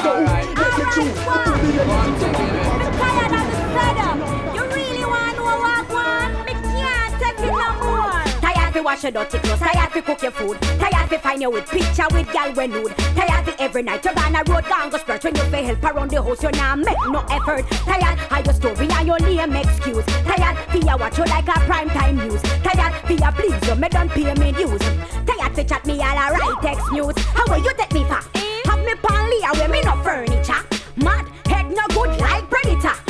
[0.95, 1.19] choose.
[1.19, 2.21] Who do you want
[2.93, 4.42] Tired of the setup.
[8.83, 12.07] Wash your dirty clothes, tired fi cook your food, tired fi find you with picture
[12.13, 15.35] with gal when nude, tired fi every night you gonna road down go splurge when
[15.35, 17.65] you fi help around the house you nah make no effort.
[17.87, 20.05] Tired of your story and your lame excuse.
[20.05, 22.43] Tired ya watch you like a prime time news.
[22.63, 24.81] Tired ya please you me don't pay me dues.
[25.27, 27.15] Tired fi chat me all a right text news.
[27.19, 28.21] How will you take me for?
[28.35, 28.61] Eh?
[28.67, 30.63] Have me pan Leah where me no furniture.
[30.97, 33.02] Mad head no good like predator.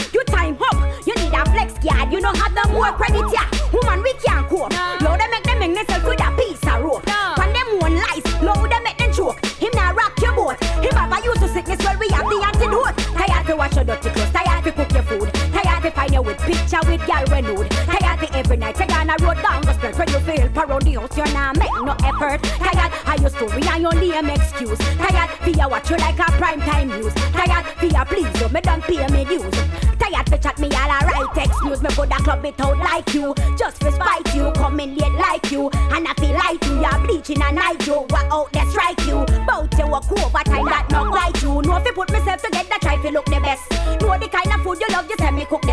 [1.83, 2.13] Flex.
[2.13, 3.49] You know have the more credit yeah.
[3.73, 4.73] Woman we can't cope.
[5.03, 7.07] Low they make them hang themselves with a piece of rope.
[7.39, 9.45] When them one lies, low they make them choke.
[9.57, 10.63] Him now rock your boat.
[10.63, 12.97] Him have a use to sickness well we have the antidote.
[13.19, 16.23] Tired to wash your dirty clothes, tired to cook your food, tired to find you
[16.23, 17.72] with picture with gal when nude.
[18.43, 21.35] To every night you gonna road down go spread when you feel the house you
[21.35, 22.43] nah make no effort.
[22.43, 24.79] Tired of your story and your lame excuse.
[24.79, 27.15] Tired for you watch you like a prime time news.
[27.15, 29.55] Tired for you please you me don't pay me dues.
[29.99, 31.83] Tired to chat me all a right text news.
[31.83, 34.51] Me coulda club it out like you, just to spite you.
[34.57, 36.81] Come in late like you, and I feel like you.
[36.81, 37.95] You're bleaching a night you.
[37.95, 39.25] What out there strike you?
[39.47, 41.63] Bout you walk over time that not quite you.
[41.63, 43.71] Know if you put myself together, try to look the best.
[44.01, 45.72] Know the kind of food you love, you tell me cook the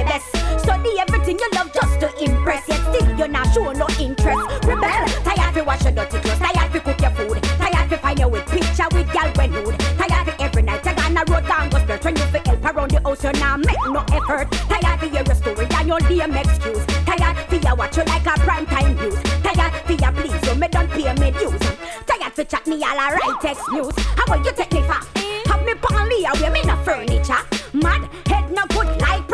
[12.09, 14.51] when you feel help around the house you nah make no effort.
[14.67, 16.85] Tired to hear your story and your lame excuse.
[17.05, 19.15] Tired to you watch you like a prime time news.
[19.45, 21.61] Tired to you please you me don't pay me dues.
[22.07, 23.93] Tired to chat me all a right text news.
[24.17, 24.99] How will you take me for?
[25.49, 25.73] Have me
[26.09, 27.43] Leah where me no furniture.
[27.73, 29.28] Mad head no good like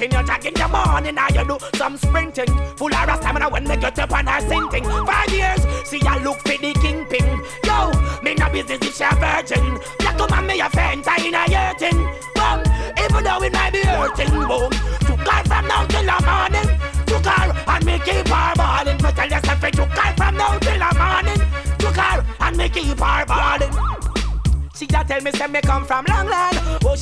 [0.00, 0.18] drinking?
[0.18, 2.48] You're tagging your morning, now you do some sprinting.
[2.76, 4.84] Full of stamina when me get up and I sinking.
[4.84, 7.42] Five years, see I look for the kingpin.
[7.64, 9.78] Yo, me no business if she a virgin.
[9.98, 12.00] Black woman me a faint, I in a hurting.
[12.34, 12.60] Boom,
[13.02, 14.30] even though it might be hurting.
[14.30, 16.68] Boom, to call from now till the morning.
[17.06, 18.96] To call and me keep her balling.
[19.02, 21.40] Me tell yourself to call from now till the morning.
[21.78, 23.74] To call and me keep her balling.
[24.74, 26.49] She just tell me say me come from long land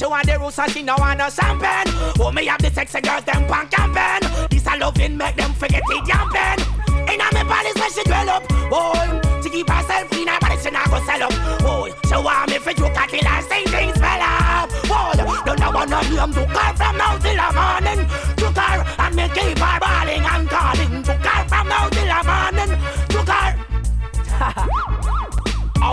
[0.09, 1.85] She want the roots and she no want no champagne
[2.19, 5.83] Oh me have the sexy girls them pan campaign This a loving make them forget
[5.85, 6.65] it yamping
[7.13, 8.43] Inna me palace where she dwell up
[8.73, 8.97] Oh
[9.43, 12.57] to keep herself clean her body she not go sell up Oh she want me
[12.57, 15.13] for you till her sing things spell up Oh
[15.45, 18.09] don't know one of them to call from now till the morning.
[18.41, 21.03] To call and me keep her balling and calling.
[21.05, 22.73] To call from now till the morning.
[23.13, 23.53] To call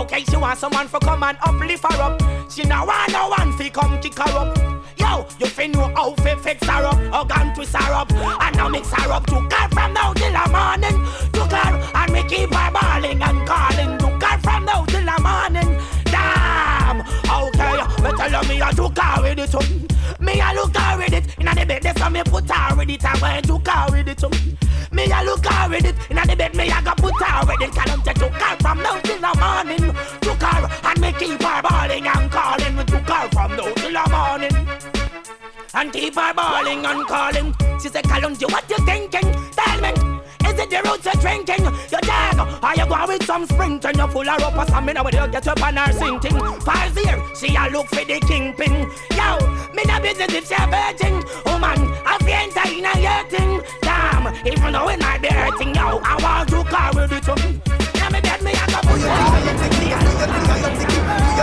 [0.04, 2.35] Okay, she want someone for come and uplift her up.
[2.56, 4.56] She no want no one fi come kick her up.
[4.96, 8.56] Yo, you fi know how fi fix her up, or gun twist her up, and
[8.56, 9.26] now mix her up.
[9.26, 11.04] To her from now till the morning.
[11.32, 13.98] To her and me keep her balling and calling.
[13.98, 15.78] To her from now till the morning.
[16.06, 17.02] Damn.
[17.28, 20.18] Okay, me tell her me a to her with it up.
[20.18, 21.82] Me a look her with it inna the bed.
[21.82, 23.04] That's how me put her with it.
[23.04, 24.32] I went to her with it up.
[24.96, 26.54] Me a look her with it inna the bed.
[26.56, 27.70] Me a go put her with it.
[27.70, 29.84] Cause I'm take to her from now till the morning.
[30.24, 32.76] Took her and me keep her balling and calling.
[32.86, 34.56] Took her from now till the morning.
[35.74, 37.54] And keep her balling and calling.
[37.78, 39.28] She said, Kalonji, what you thinking?
[39.52, 39.92] Tell me.
[40.48, 41.64] Is it the roots you're drinking?
[41.92, 43.98] You dog, are you going with some sprinting?
[43.98, 46.38] You full of rope or something, but you get up and are sinking.
[46.60, 46.96] Five
[47.38, 48.88] She a look for the kingpin.
[49.12, 49.28] Yo,
[49.76, 51.16] me no business if she a virgin.
[51.44, 53.85] Woman, I feel enter in a your thing.
[54.44, 57.60] Even though it might be hurting, yo, I want to carry the to me.
[57.94, 59.54] Now me bed me a go put you Do you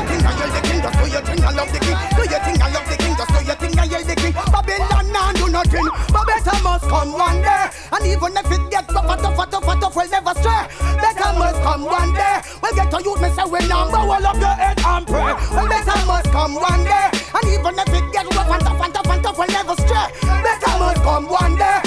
[0.04, 0.82] think I the king?
[0.84, 1.98] Just do you think I love the king?
[2.12, 3.16] Do you think I love the king?
[3.16, 4.34] Do you think I the king?
[4.52, 5.88] Babylon do nothing,
[6.28, 7.72] better must come one day.
[7.92, 10.64] And even if it gets tougher, tougher, tougher, tough, we'll never stray.
[11.00, 12.42] Better must come one day.
[12.62, 15.34] We'll get to youth, me say we number one up your head and pray.
[15.56, 17.08] Well, better must come one day.
[17.32, 20.08] And even if it gets rough and tough and we'll never stray.
[20.22, 21.83] Better must come one day.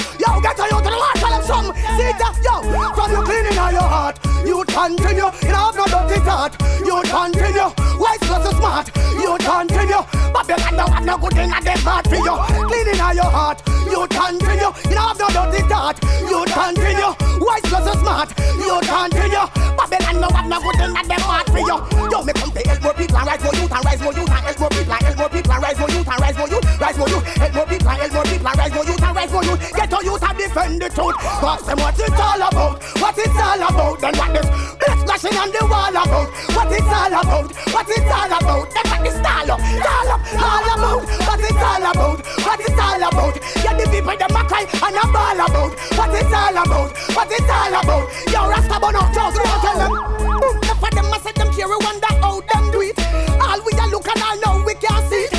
[1.96, 2.60] See that, yo,
[2.92, 4.20] from you cleaning out your heart.
[4.44, 6.52] You continue, you don't have no dirty thought.
[6.84, 8.92] You continue, wise plus so smart.
[9.16, 12.36] You continue, Babylon don't have no good thing at them heart for you.
[12.68, 13.64] Cleaning out your heart.
[13.88, 15.96] You continue, you don't have no dirty thought.
[16.20, 18.28] You continue, wise plus so smart.
[18.60, 19.46] You continue,
[19.80, 21.76] Babylon don't have no good thing at them heart for you.
[22.12, 24.30] Yo, me come to help more people and rise more youth and rise more youth
[24.30, 26.48] and help more people and help more people and rise more youth and rise more
[26.52, 29.44] youth, rise more youth, help more people help more people rise youth and rise more
[29.44, 29.60] youth.
[29.74, 31.18] Get to youth and defend the truth.
[31.18, 33.98] Ask them what it's all about, what it's all about.
[33.98, 34.46] Then what this
[34.78, 38.66] blood splashing on the wall about, what it's all about, what it's all about.
[38.70, 42.78] Then what this all up, all up, all about, what it's all about, what it's
[42.78, 43.34] all about.
[43.66, 47.30] Yeah, the people them a cry and a ball about, what it's all about, what
[47.34, 48.06] it's all about.
[48.30, 49.90] Yo, Rasta bono, so you tell them.
[50.38, 52.94] Boom, enough of them a say them care, we wonder how them do it.
[53.42, 55.35] All we a look and all know we can't see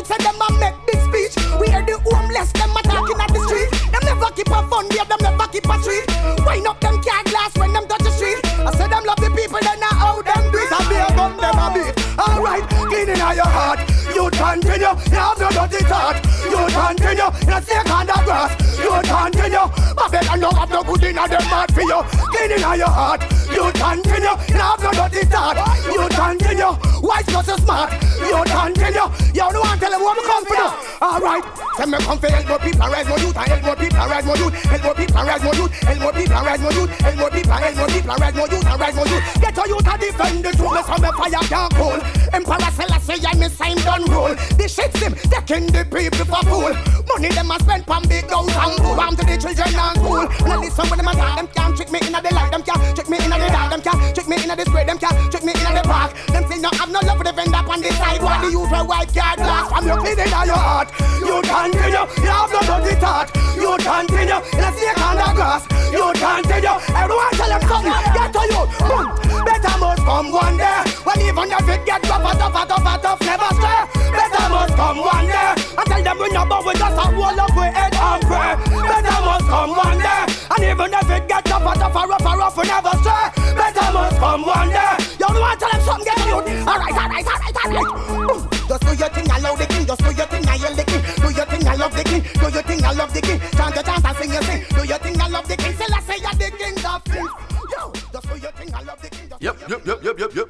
[0.00, 0.06] it.
[0.06, 1.34] So them a make big speech.
[1.60, 3.70] We hear the homeless them a talking at the street.
[3.92, 6.06] Them never keep a fun, babe, them never keep a street.
[6.46, 8.40] Wind up them car glass when them touch the street.
[8.44, 10.72] I say them love the people, then I how them do it.
[10.72, 11.94] I be a gun, them a beat.
[12.18, 13.93] Alright, cleaning out your heart.
[14.14, 16.22] You continue, you have no dirty thought.
[16.46, 18.52] You continue, you snake on the grass.
[18.78, 22.00] You continue, Babylon don't have no good in them heart for you.
[22.30, 23.22] Cleaning out your heart.
[23.50, 25.58] You continue, you have no dirty thought.
[25.90, 27.90] You continue, wise not so smart.
[28.22, 30.94] You continue, you don't want to tell them what come for.
[31.04, 31.44] Alright,
[31.76, 34.54] send me come more people rise more youth and help more people rise more youth.
[34.54, 35.72] Help more people rise more youth.
[35.82, 36.90] Help more people rise more youth.
[37.02, 39.40] Help more people help more people rise more youth rise more youth.
[39.40, 40.72] Get your youth to defend the truth.
[40.72, 42.00] Me some me fire can't cool.
[42.32, 44.34] Emperor Selassie and me same done rule.
[44.58, 46.72] The shits him taking the people for fool.
[47.08, 48.98] Money them a spend pon big house and fool.
[49.00, 50.24] Arm to the children and school.
[50.46, 52.50] Now listen when them a talk, them can't trick me inna the light.
[52.50, 53.70] Them can't trick me inna the dark.
[53.70, 54.86] Them can't trick me inna the square.
[54.86, 56.14] Them can't trick me inna the park.
[56.28, 58.22] Them say no have no love for the vendor on the side.
[58.22, 60.88] Why the use a white card glass from your cleaning out your heart?
[61.20, 63.28] You continue, you have no dirty thought.
[63.54, 65.62] You continue, in a snake on the grass.
[65.94, 67.98] You continue, everyone tell them something.
[68.14, 69.06] Get to you, boom.
[69.44, 70.80] Better must come one day.
[71.04, 73.93] When even if it get tougher, tougher, tougher, tough, never stray.
[74.12, 75.52] Better must come one day.
[75.78, 78.52] I tell them we no bow, we just a wall up we head and pray.
[78.82, 80.22] Better must come one day.
[80.54, 83.26] And even if it get tougher, tougher, rougher, rough, we never stray.
[83.54, 84.94] Better must come one day.
[85.18, 86.38] You don't want to tell them something, get you.
[86.64, 88.50] Alright, alright, alright, alright.
[88.68, 89.86] Just do your thing, I love the king.
[89.86, 91.02] Just do your thing, I yell the king.
[91.20, 92.22] Do your thing, I love the king.
[92.22, 93.38] Do your thing, I love the king.
[93.52, 94.64] Chant your chant and sing your sing.
[94.70, 95.74] Do your thing, I love the king.
[95.74, 97.30] Still I say you're the king of kings.
[97.72, 99.28] Yo, just do your thing, I love the king.
[99.40, 100.48] Yep, yep, yep, yep, yep, yep.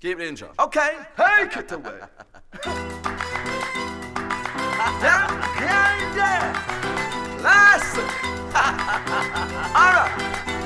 [0.00, 0.52] Keep intro.
[0.60, 1.98] Okay, hey, cut away.
[5.02, 5.26] yeah,
[5.60, 6.54] yeah,
[7.42, 8.04] Listen.
[9.74, 10.46] Alright.
[10.46, 10.57] Move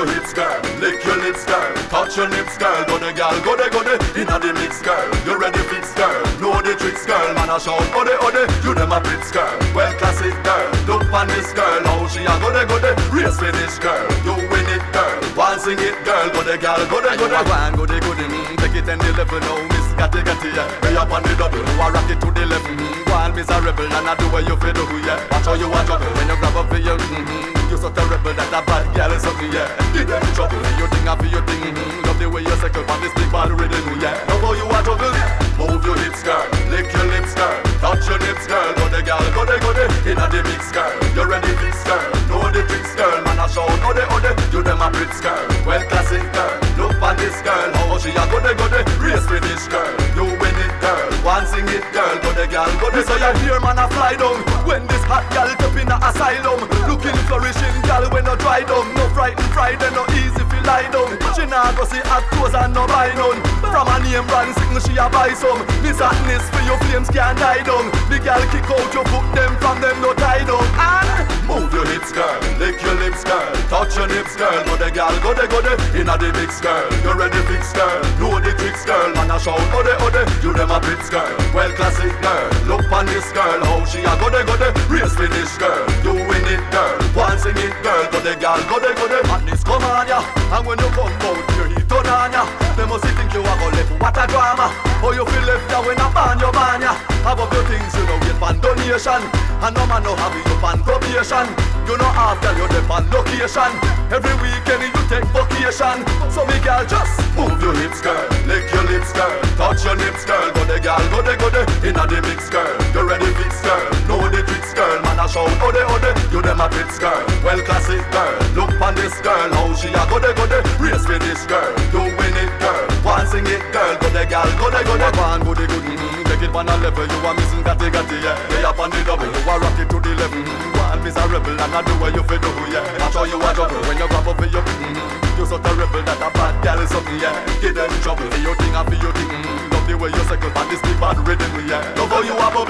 [0.00, 0.60] your hips, girl.
[0.80, 1.72] Lick your lips, girl.
[1.92, 2.84] Touch your lips, girl.
[2.88, 3.96] Go the gal, go the, go the.
[4.16, 5.04] Inna the mix, girl.
[5.28, 6.24] You ready, fix, girl.
[6.40, 7.34] Know the tricks, girl.
[7.36, 8.42] Man, a shout, ode, ode.
[8.64, 9.52] You them a blitz, girl.
[9.76, 10.68] Well, classic, girl.
[10.88, 11.84] Look on this girl.
[11.84, 12.96] How she a go the, go the.
[13.12, 14.08] Race finish, girl.
[14.24, 15.20] You win it, girl.
[15.36, 16.26] One sing it, girl.
[16.32, 17.40] Go the gal, go the, go the.
[17.44, 18.24] One, go the, go the.
[18.24, 20.68] Mm, take it and the level now, Miss Gatty Gatty, yeah.
[20.80, 21.60] Way up on the double.
[21.60, 22.64] A rock it to the left.
[22.64, 25.20] Mm, one miserable, and I do what you feel do, yeah.
[25.28, 26.96] Watch how you a juggle when you grab up for your.
[26.96, 27.59] Mm-hmm.
[27.70, 29.70] You so terrible that a bad girl is something, yeah.
[29.94, 30.58] Give them trouble.
[30.58, 31.70] For your thing, I feel your thing.
[31.70, 32.02] Mm-hmm.
[32.02, 34.18] Love the way you cycle on this big ball rhythm, yeah.
[34.26, 35.14] Love how you a juggle.
[35.54, 36.42] Move your hips, girl.
[36.66, 37.54] Lick your lips, girl.
[37.78, 38.74] Touch your lips, girl.
[38.74, 39.86] Go the girl, go the, go the.
[40.02, 40.90] Inna the mix, girl.
[41.14, 42.10] You ready, fix, girl.
[42.26, 43.22] Know the tricks, girl.
[43.22, 44.34] Man, I show, know the, other.
[44.50, 45.38] You them a Brits, girl.
[45.62, 46.58] Well, classic, girl.
[46.74, 47.70] Look on this girl.
[47.70, 48.82] How she a go the, go the.
[48.98, 49.94] Race finish, girl.
[50.18, 51.06] You win it, girl.
[51.22, 52.18] One sing it, girl.
[52.18, 53.06] Go the girl, go the.
[53.06, 54.42] So you hear, man, I fly down.
[54.66, 56.66] When this hot girl up in a asylum.
[56.88, 58.94] Looking flourishing, girl, when no dry down.
[58.94, 61.10] No frightened Friday, no easy fi lie down.
[61.34, 63.49] She nah go see hot clothes and no buy none.
[63.80, 65.64] From a name brand signal, she a buy some.
[65.80, 67.88] This hotness for your flames can't die down.
[68.12, 70.68] The girl kick out your foot, them from them no tie down.
[70.76, 72.28] And move your hips, girl.
[72.60, 73.48] Lick your lips, girl.
[73.72, 74.52] Touch your lips, girl.
[74.68, 75.80] Go the girl, go the, go the.
[75.96, 76.84] Inna the mix, girl.
[77.00, 78.04] You ready, fix, girl.
[78.20, 79.16] Know the tricks, girl.
[79.16, 80.28] Man a shout, ode, ode.
[80.44, 81.32] You them a Brits, girl.
[81.56, 82.52] Well, classic, girl.
[82.68, 84.76] Look on this girl, how she a go the, go the.
[84.92, 85.88] Race finish, girl.
[86.04, 87.00] You it, girl.
[87.16, 88.04] One sing it, girl.
[88.12, 89.24] Go the girl, go the, go the.
[89.24, 90.20] Madness come on ya.
[90.52, 92.46] And when you come out, your heat turn on ya.
[92.78, 93.68] They must think you a go
[93.98, 94.70] what a drama.
[95.02, 96.94] Oh you feel left ya when I ban your ban ya?
[97.26, 99.49] Have up your things, you know, get pan donation.
[99.60, 101.46] And no man no have you pan probation.
[101.88, 103.72] You know half girl you dey on location.
[104.08, 106.00] Every weekend you take vacation.
[106.32, 110.24] So me girl just move your hips, girl, lick your lips, girl, touch your lips,
[110.24, 110.48] girl.
[110.54, 112.70] Go the girl, go the go the inna the mix, girl.
[112.94, 113.84] You ready fix, girl?
[114.08, 115.02] Know the tricks, girl.
[115.02, 117.20] Man a shout, the oh the, you them a fits, girl.
[117.44, 118.34] Well classic, girl.
[118.56, 121.70] Look pon this girl, how she a go the go the race for this girl.
[121.92, 122.82] You win it, girl.
[123.04, 123.94] One sing it, girl.
[124.00, 125.08] Go the girl, go the go the.
[125.20, 127.04] One go the good, mm, take it on a level.
[127.06, 128.38] You a missing gatti gatti, yeah.
[128.50, 130.70] Way up on the double, a rock it to the level.
[131.00, 132.84] Is a rebel and I do what you fi do, yeah.
[133.00, 134.60] I show you a juggle when you grab up for your.
[134.60, 137.32] Mm, you so terrible that a bad girl is something, yeah.
[137.56, 139.32] Give them trouble for your thing and for your thing.
[139.72, 141.80] Love the way you circle, but this big bad rhythm, yeah.
[141.96, 142.68] Love how you a bubble.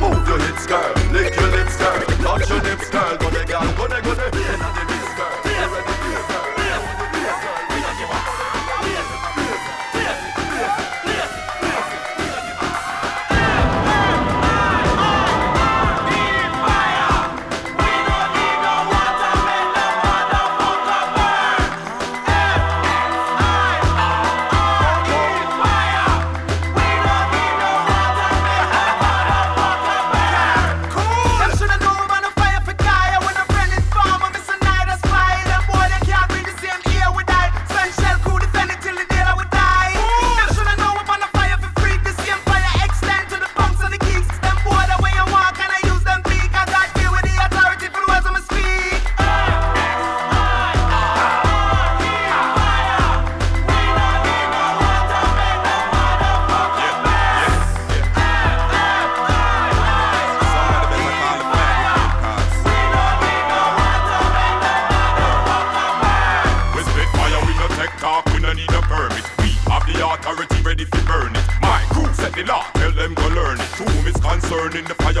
[0.00, 0.88] Move your hips, girl.
[1.12, 2.00] Lick your lips, girl.
[2.24, 3.16] Touch your lips, girl.
[3.20, 4.95] Go the girl, go the go the.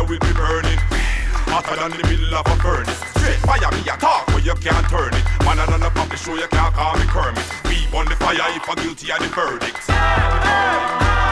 [0.08, 0.78] Will be burning.
[1.50, 2.98] Hotter than the middle of a furnace.
[3.18, 5.24] Straight fire, me a talk, where you can't turn it.
[5.44, 7.42] Man, and on the public show, you can't call me Kermit.
[7.64, 11.25] We burn the fire if I'm guilty of the verdict.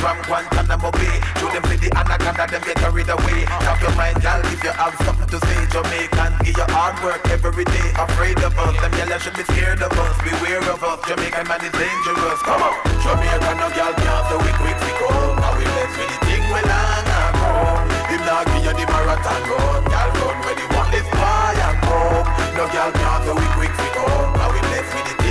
[0.00, 1.16] From Guantanamo Bay.
[1.36, 3.44] Show them see the anaconda, them get carried away.
[3.60, 5.58] Talk your mind, girl, if you have something to say.
[5.68, 7.88] Jamaican, give your hard work every day.
[8.00, 10.16] Afraid of us, them yellow should be scared of us.
[10.24, 12.40] Beware of us, Jamaican man is dangerous.
[12.42, 12.74] Come on,
[13.04, 15.12] Jamaican no girl can't so we quick we go.
[15.36, 17.52] Now we left with the thing we long ago.
[18.08, 21.78] Him not give you the marathon run, girl run where the one is fly and
[21.84, 22.00] go.
[22.56, 24.08] No girl can't so we quick we go.
[24.32, 25.29] Now we left with the thing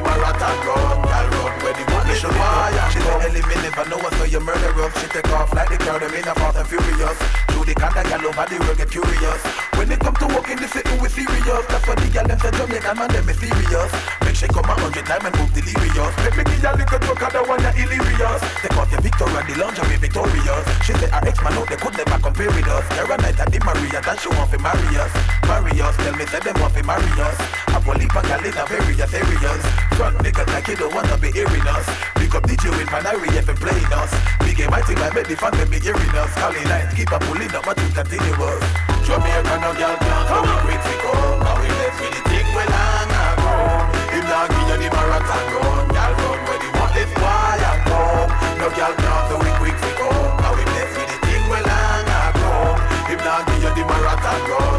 [0.00, 2.84] the marathon run, girl run where the fly and go.
[2.92, 4.92] She said, Ellie, me never know what so you murder us.
[5.00, 7.18] She take off like the crowd, them in a fast and furious.
[7.52, 9.40] Do the kind of gal over the road get curious.
[9.76, 11.64] When it come to walk in the city, we serious.
[11.68, 13.92] That's what the gal them say Jamaican man, them mysterious.
[14.24, 16.14] Make she come a hundred time and move delirious.
[16.24, 18.40] Make me give ya little don't want ya illyrious.
[18.64, 20.64] Take off your Victoria, the lingerie victorious.
[20.84, 22.84] She say her ex man out, they could never compare with us.
[22.96, 25.12] There a night at the Maria, that she want to marry us.
[25.44, 27.36] Marry us, tell me say them want to marry us.
[27.68, 29.89] I leave a gal in a very serious.
[29.96, 31.86] Front niggas like you don't wanna be hearing us.
[32.16, 34.10] Pick up DJ with Panari if you playing us.
[34.40, 36.32] Big game, I think I made the fan them be hearing us.
[36.34, 38.64] Calling night, keep a pulling up, but you continuous.
[39.04, 41.38] Jamaica no girl can't come up quick to come.
[41.42, 43.54] Now we left with the thing well long ago.
[44.14, 45.84] Him now give you the marathon run.
[45.90, 48.30] Girl run where the want this boy and come.
[48.60, 50.30] No girl can't do it quick to come.
[50.38, 52.54] Now we left with the thing well long ago.
[53.10, 54.40] Him now give you the marathon.
[54.46, 54.69] Run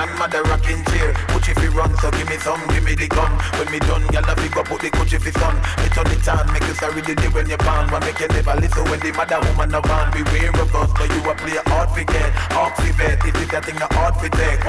[0.00, 1.12] grandmother rocking chair.
[1.28, 3.32] Gucci fi run, so give me some, give me the gun.
[3.60, 5.54] When me done, gyal a fi go put the Gucci fi son.
[5.80, 7.84] Me turn it on, make you sorry the day when you born.
[7.92, 10.08] One make you never listen when the mother woman a van.
[10.16, 12.32] Beware of us, but you a play hard fi get.
[12.56, 14.64] Oxy vet, it is that thing a hard fi take.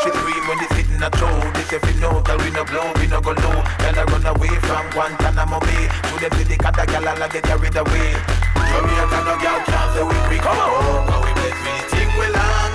[0.00, 1.36] She scream when they sitting a toe.
[1.52, 3.60] This if you know, tell we no blow, we no go low.
[3.84, 5.84] Gyal a run away from Guantanamo Bay.
[6.08, 8.08] To the cat a gyal a get carried away.
[8.56, 10.56] Jamaica no gyal can't say we quick come.
[10.56, 12.65] How we bless with the thing we ago.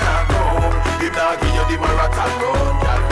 [1.04, 3.11] If not give you the marathon run, gyal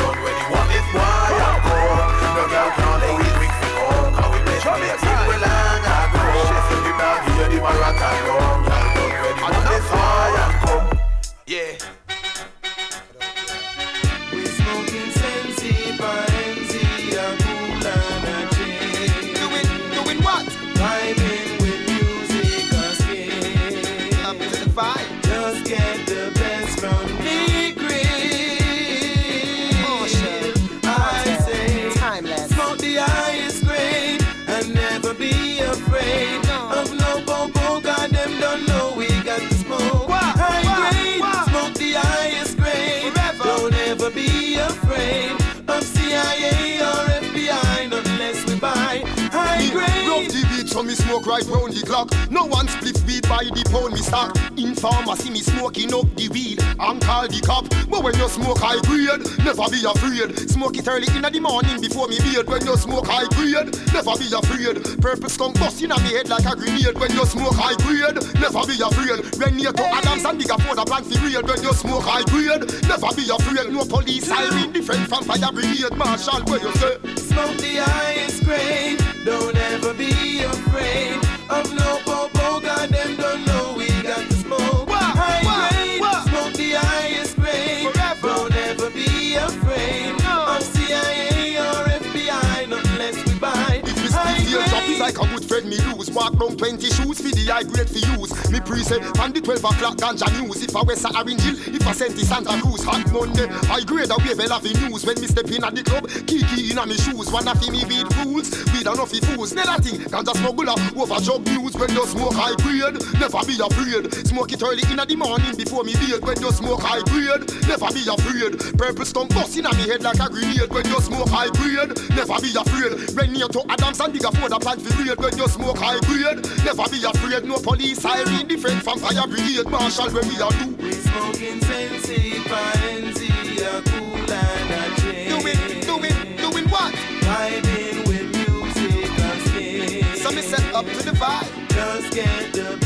[50.80, 52.08] so me smoke right round the clock.
[52.32, 54.32] No one split weed by the pound, me stock.
[54.56, 57.68] In pharmacy, me smoking up the weed and call the cop.
[57.92, 60.40] But when you smoke high grade, never be afraid.
[60.48, 62.48] Smoke it early in the morning before me beard.
[62.48, 64.80] When you smoke high grade, never be afraid.
[65.04, 66.96] Purple skunk bust in me head like a grenade.
[66.96, 69.20] When you smoke high grade, never be afraid.
[69.36, 71.44] When near to Adams and bigger for the for real.
[71.44, 73.68] When you smoke high grade, never be afraid.
[73.68, 75.92] No police siren different from fire brigade.
[76.00, 76.96] Marshal, where you say?
[77.20, 79.04] Smoke the highest grade.
[79.28, 81.16] Don't ever be afraid
[81.50, 82.30] of no bobo.
[82.42, 84.90] Oh, God, them don't know we got to smoke.
[84.90, 86.02] High grade.
[86.28, 87.94] Smoke the highest grade.
[88.22, 94.84] Don't ever be afraid of CIA or FBI not unless we buy high Feel drop
[94.86, 95.00] grade.
[95.00, 95.78] like a good friend me
[96.14, 98.34] Walk round 20 shoes for the high grade for use.
[98.50, 100.64] Me pre say on the 12 o'clock ganja news.
[100.64, 103.48] If I West Orange Hill, if I send to Santa Cruz, hot Monday.
[103.70, 105.06] High grade a wave hell of the news.
[105.06, 107.30] When me step in at the club, kiki in a me shoes.
[107.30, 109.54] Wanna feel me weed fools, weed enough fi fools.
[109.54, 111.78] Never thing, ganja smuggler over jug news.
[111.78, 114.10] When you smoke high grade, never be afraid.
[114.26, 116.26] Smoke it early in the morning before me beard.
[116.26, 118.58] When you smoke high grade, never be afraid.
[118.78, 120.74] Purple skunk bust in me head like a grenade.
[120.74, 123.14] When you smoke high grade, never be afraid.
[123.14, 125.20] When near to Adams and bigger for the plant for grade.
[125.20, 127.44] When you smoke high grade, never be afraid.
[127.46, 129.70] No police I siren different from fire brigade.
[129.70, 130.76] Marshal where we are do.
[130.82, 133.30] We smoking sensi, paenzi,
[133.62, 135.30] a cool and a chain.
[135.30, 136.94] Doing, doing, doing what?
[137.28, 140.16] Vibing with music, a skin.
[140.16, 141.48] So me set up to the vibe.
[141.70, 142.79] Just get the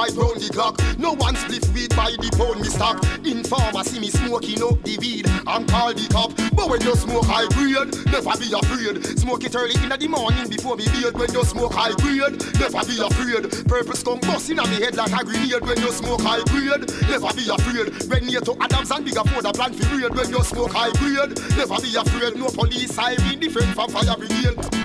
[0.00, 0.80] right round the clock.
[0.98, 2.96] No one split weed by the pound me stock.
[3.20, 3.44] In
[3.84, 6.32] see me smoking up the weed and call the cop.
[6.56, 9.04] But when you smoke high grade, never be afraid.
[9.18, 11.16] Smoke it early in the morning before me beard.
[11.16, 13.44] When you smoke high grade, never be afraid.
[13.68, 15.64] Purple skunk bust in me head like a grenade.
[15.68, 17.92] When you smoke high grade, never be afraid.
[18.08, 20.08] When near to Adams and bigger for the plan for real.
[20.16, 22.40] When you smoke high grade, never be afraid.
[22.40, 24.79] No police siren different from fire brigade.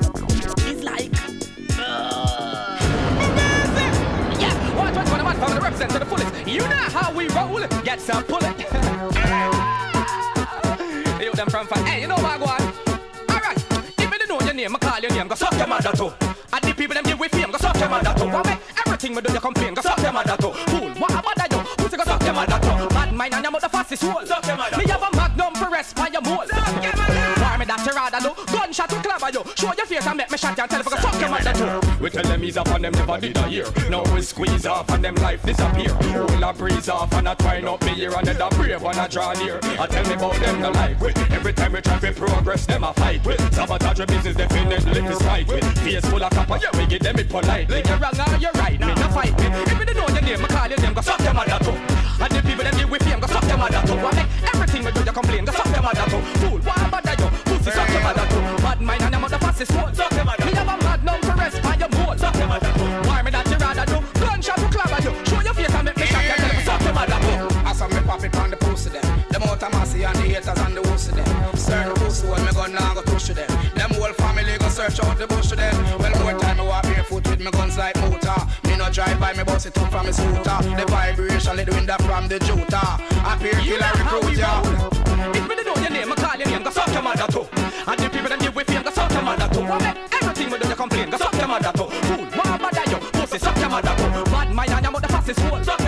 [5.76, 6.48] 100% to the fullest.
[6.48, 8.58] You know how we roll, get some pullet.
[11.22, 11.84] you them from far.
[11.84, 12.62] Hey, you know what, I want?
[13.30, 13.58] Alright,
[14.00, 16.12] if you know your name, I call your name, go suck your mother too.
[16.54, 18.30] And the people them give with fame, go suck your mother too.
[18.30, 18.48] What
[18.86, 20.54] everything me do, you complain, go suck your mother too.
[20.72, 21.60] Fool, what about you?
[21.78, 22.88] Pussy, go suck your mother too.
[22.96, 24.26] Bad mind and your mother fastest soul.
[24.26, 26.48] Suck your mother Me have a magnum for rest by your mold.
[26.48, 27.25] Suck your mother
[29.36, 29.44] you.
[29.56, 31.54] Show your face and make me shot you and tell you go suck your mother
[31.54, 32.04] too.
[32.04, 33.68] We tell them ease up and them never did a year.
[33.90, 35.94] Now we squeeze off and them life disappear.
[36.00, 38.98] Will a breeze off and I try not me here and then a brave and
[38.98, 39.60] I draw near.
[39.64, 41.18] I tell me about them no life with.
[41.32, 43.42] Every time we try to progress, them a fight with.
[43.54, 45.66] Sabotage your business definitely is right with.
[45.80, 47.84] Face full of copper, yeah we give them it politely.
[47.86, 49.48] You're wrong or you're right, me no fight me.
[49.48, 51.72] If you know your name, I call your name, go suck your mother too.
[51.72, 54.00] And the people them give with fame, go suck your mother too.
[54.00, 56.22] I make everything we do you complain, go suck your mother too.
[56.40, 57.35] Fool, why bother you?
[58.76, 59.90] Bad mind and your mother fastest soul.
[59.96, 60.10] Your.
[60.46, 62.18] Me have a magnum to rest by your mole.
[62.18, 63.08] Suck your mother too.
[63.08, 64.20] Why me that you rather do?
[64.20, 65.26] Gunshot to clever you.
[65.26, 67.56] Show your face and make me shot you and tell you suck your mother too.
[67.64, 69.06] I saw me pop it on the pussy them.
[69.32, 71.56] Them out of massy and the haters and the wussy them.
[71.56, 73.48] Certain pussy when me gun now go touch them.
[73.76, 75.76] Them whole family go search out the bush to them.
[76.00, 78.40] Well more time me walk barefoot with me guns like motor.
[78.68, 80.60] Me no drive by me bust it up from me scooter.
[80.76, 82.84] The vibration let the wind up from the juta.
[83.24, 85.55] I peer killer recruit ya.
[95.28, 95.85] And your mother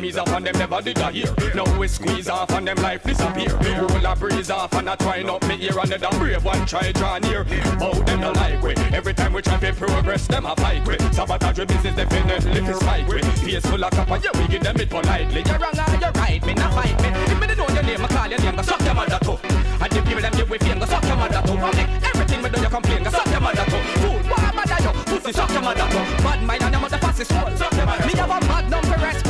[0.00, 1.26] We ease off and them never did a hear.
[1.54, 3.54] Now we squeeze off and them life disappear.
[3.82, 6.90] Roll a breeze off and I try not me ear and the brave one try
[6.92, 7.44] draw near.
[7.78, 8.72] Bow them no like we.
[8.96, 11.02] Every time we try to progress, them a fight with.
[11.14, 13.26] Sabotage your business definitely fi fight with.
[13.40, 15.42] Face full of copper, yeah we give them it politely.
[15.44, 17.08] You're wrong or you're right, me not fight me.
[17.08, 19.36] If me know your name, I call your name, go suck your mother too.
[19.42, 21.58] And the people them give with fame, go suck your mother too.
[21.60, 23.82] I make everything we do you complain, go suck your mother too.
[24.00, 24.92] Fool, why bother you?
[25.12, 26.24] Pussy, suck your mother too.
[26.24, 27.50] Bad mind and your mother fastest soul.
[27.50, 29.29] Me have a magnum for rest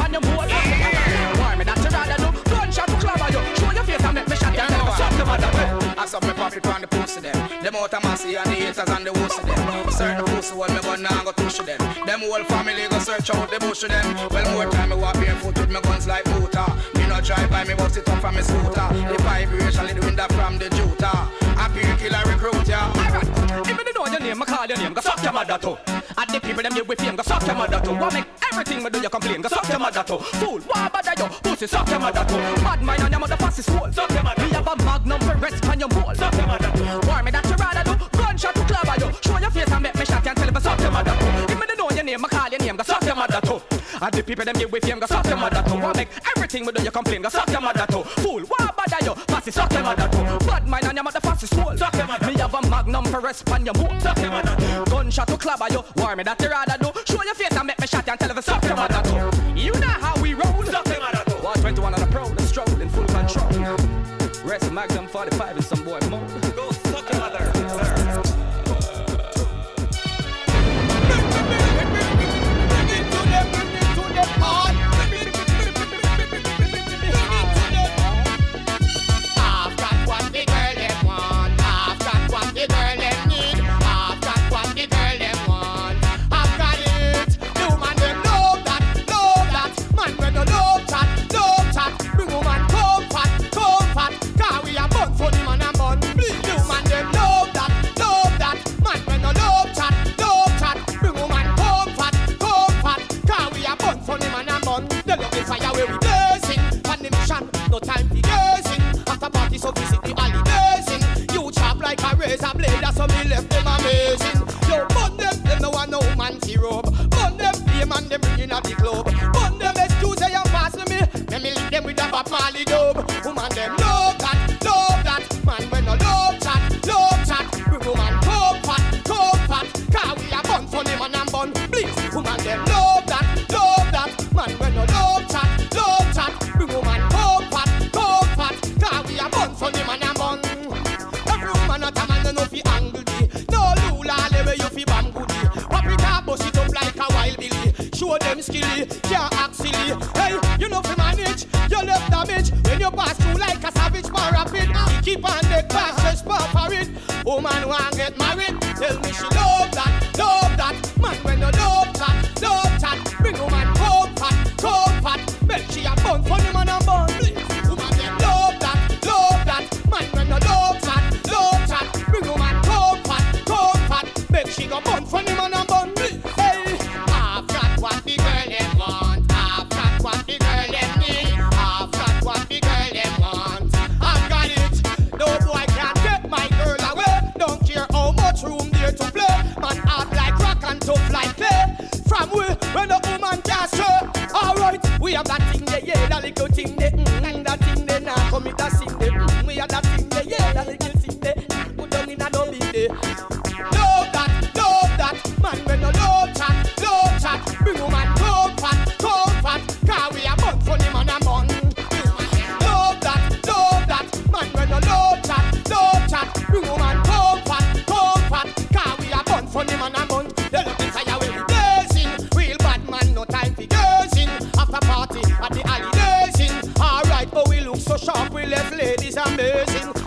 [10.51, 11.79] Certain me gun now go touch them.
[12.07, 14.31] Them whole family go search out the bush them.
[14.31, 16.67] Well more time me walk barefoot with me guns like motor.
[16.95, 18.89] Me no drive by me bust it up from me scooter.
[18.91, 21.29] The vibration the wind up from the juta.
[21.55, 22.91] I peer killer recruit ya.
[22.97, 25.77] Alright, if you know your name, I call your name, go suck your mother too.
[26.19, 27.95] And the people them give with fame, go suck your mother too.
[27.95, 30.19] Why make everything we do you complain, go suck your mother too.
[30.19, 31.29] Fool, why bother you?
[31.43, 32.41] Pussy, suck your mother too.
[32.65, 33.93] Bad mind and your mother fastest soul.
[33.93, 34.43] Suck your mother.
[34.43, 35.21] Me have a magnum
[44.03, 45.77] And the people them give with fame, go suck your mother too.
[45.77, 48.03] Why make everything we do you complain, go suck your mother too.
[48.23, 49.15] Fool, why bother you?
[49.27, 50.47] Pussy, suck your mother too.
[50.47, 51.77] Bad mind and your mother fastest soul.
[51.77, 52.27] Suck your mother.
[52.27, 54.01] Me have a magnum for rest on your mole.
[54.01, 54.57] Suck your mother.
[54.91, 55.81] Gunshot to clever you.
[55.95, 56.80] Why me that you rather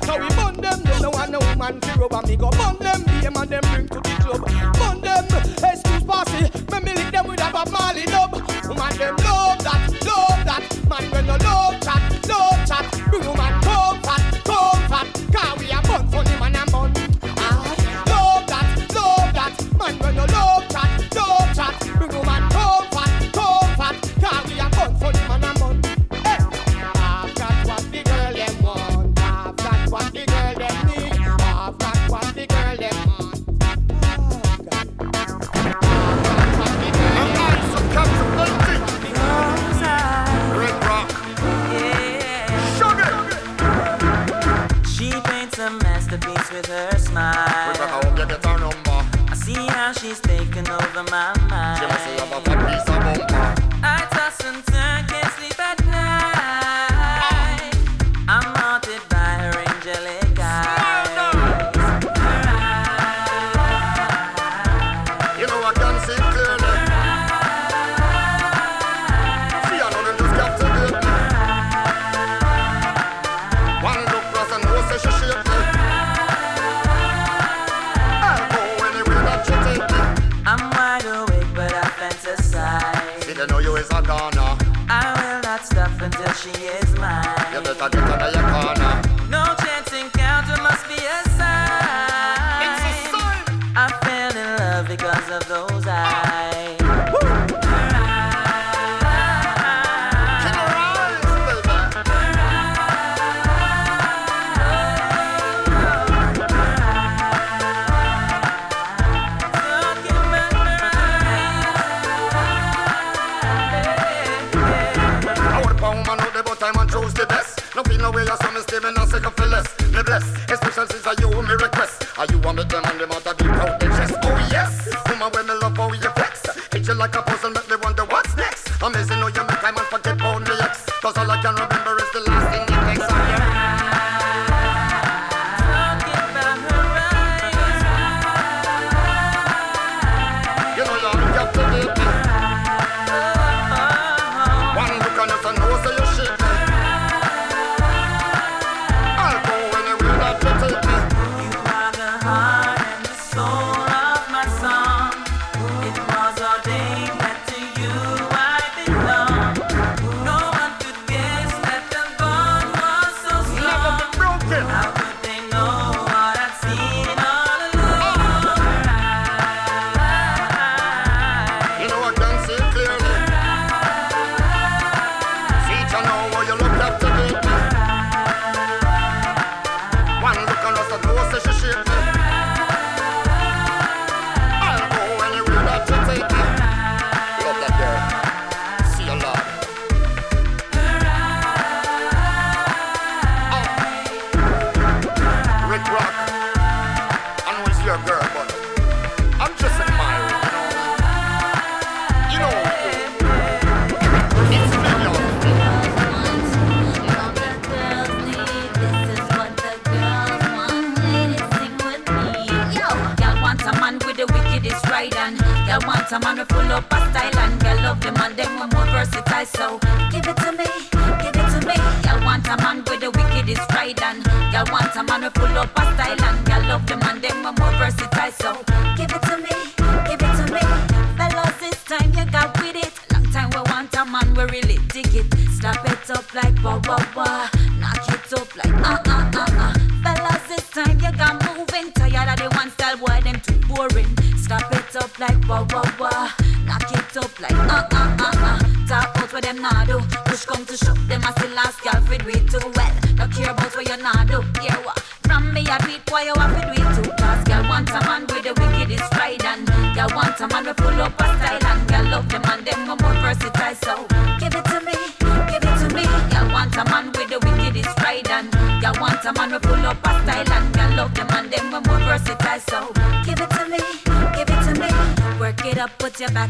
[0.05, 3.03] So we burn them, they don't want no woman to rub me go burn them,
[3.03, 4.41] be a man them bring to the club.
[4.75, 5.25] Burn them,
[5.63, 8.32] excuse party, me me lick them with a Bob Marley love.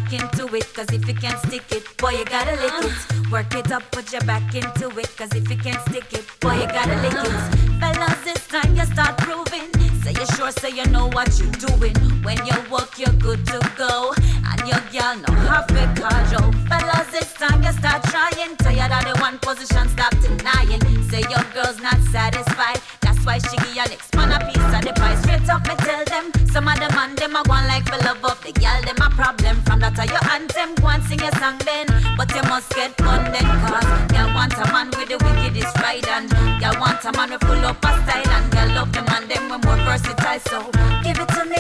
[0.04, 0.74] Back into it.
[0.74, 3.32] Cause if you can't stick it, boy, you gotta lick it.
[3.32, 5.10] Work it up, put your back into it.
[5.18, 7.80] Cause if you can't stick it, boy, you gotta lick it.
[7.80, 9.72] Fellas, it's time you start proving.
[10.02, 11.96] Say you sure, say you know what you're doing.
[12.24, 14.14] When you walk, you're good to go.
[14.46, 16.52] And your girl know half a casual.
[16.68, 18.56] Fellas, it's time you start trying.
[18.58, 20.82] Tired of the one position, stop denying.
[21.10, 22.82] Say your girl's not satisfied.
[23.02, 25.23] That's why she give your next man a piece of the pie.
[25.44, 26.32] Straight up, me tell them.
[26.48, 28.40] Some of the man, them a one like for love up.
[28.42, 29.60] The girl, them a problem.
[29.64, 31.88] From that to your anthem, go and sing a song then.
[32.16, 33.44] But you must get fun then.
[33.68, 33.84] Cause
[34.16, 36.08] you want a man with the wickedest ride.
[36.08, 36.32] And
[36.64, 38.30] you want a man with full up a style.
[38.32, 40.40] And you love the man, them we more versatile.
[40.48, 40.72] So
[41.04, 41.60] give it to me,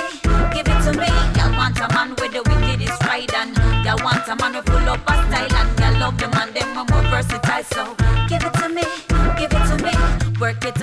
[0.55, 1.11] give it to me.
[1.35, 3.35] You want a man with the wickedest ride.
[3.35, 3.51] And
[3.83, 5.55] you want a man with full up a style.
[5.59, 7.67] And you love the man, them we more versatile.
[7.67, 8.02] So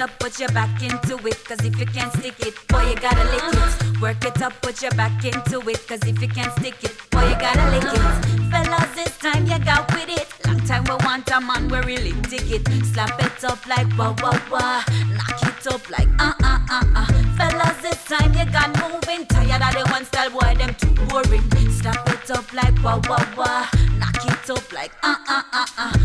[0.01, 1.45] up, put your back into it.
[1.45, 4.01] Cause if you can't stick it, boy, you gotta lick it.
[4.01, 5.87] Work it up, put your back into it.
[5.87, 8.51] Cause if you can't stick it, boy, you gotta lick it.
[8.51, 10.27] Fellas, this time you got with it.
[10.47, 12.67] Long time we want a man, we really dig it.
[12.87, 14.83] Slap it up like wah wah wah.
[15.17, 17.07] Knock it up like uh uh uh uh.
[17.37, 19.27] Fellas, this time you got moving.
[19.27, 21.45] Tired of the one style, boy, them too boring.
[21.71, 23.69] Slap it up like wah wah wah.
[23.99, 26.00] Knock it up like uh uh uh uh.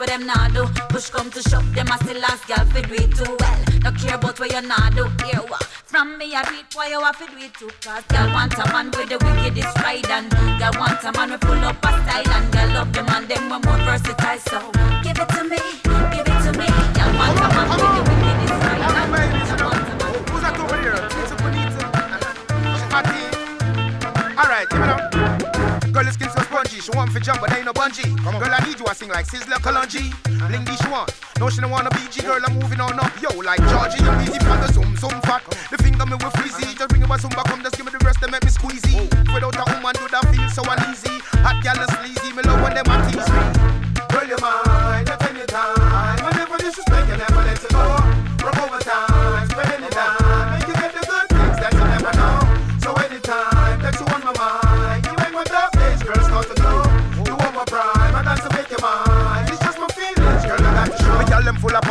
[0.00, 0.64] What them nah do.
[0.88, 3.58] Push come to shove, them a still ask y'all fi do it too well.
[3.84, 5.04] No care about what you nah do.
[5.28, 5.62] Hear what?
[5.84, 7.68] From me I read why you have to do it too.
[7.84, 11.44] Cause y'all want a man with the wickedest ride and y'all want a man with
[11.44, 14.40] full up a style and y'all love them and them we more versatile.
[14.48, 14.72] So
[15.04, 15.60] give it to me,
[16.16, 16.64] give it to me.
[16.96, 19.12] Y'all want a man with the wickedest ride and.
[20.32, 20.96] Who's that over here?
[20.96, 21.84] It's a bonita.
[22.88, 23.20] Patty.
[24.32, 25.92] Alright, give it up.
[25.92, 26.39] Girl, your skin so
[26.70, 26.80] spongy.
[26.80, 28.14] She want for jump, but ain't no bungee.
[28.22, 28.86] Girl, I need you.
[28.86, 30.10] I sing like Sizzla Kalonji.
[30.46, 31.10] Blingy she want.
[31.38, 32.24] No, she don't wanna BG.
[32.24, 33.10] Girl, I'm moving on up.
[33.20, 35.42] Yo, like Georgie, I'm easy from the zoom, zoom fat.
[35.70, 36.62] The finger me with freezy.
[36.62, 36.74] Uh-huh.
[36.78, 39.10] Just bring it back, zumba, come, just give me the rest, they make me squeezy.
[39.34, 41.20] Without a woman, do that feel so uneasy.
[41.42, 42.32] Hot gal is sleazy.
[42.34, 43.42] Me love when them a tease me.
[44.10, 46.24] Girl, you mine at any time.
[46.24, 47.99] I never disrespect you, never let it go.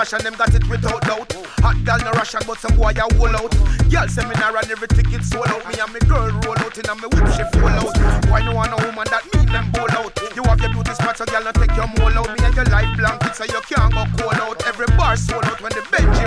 [0.09, 1.29] Full them got it without doubt.
[1.61, 3.53] Hot girl, no Russian, but some boy, I hold out.
[3.89, 5.61] Girl, seminar and every ticket sold out.
[5.69, 7.93] Me and me girl roll out, and me whip she fall out.
[8.25, 10.17] Why no want a woman that mean them bowl out?
[10.33, 12.29] You have your beauty spot, so girl, no take your mole out.
[12.33, 14.57] Me and your life blanket, so you can't go cold out.
[14.65, 16.25] Every bar sold out when the Benji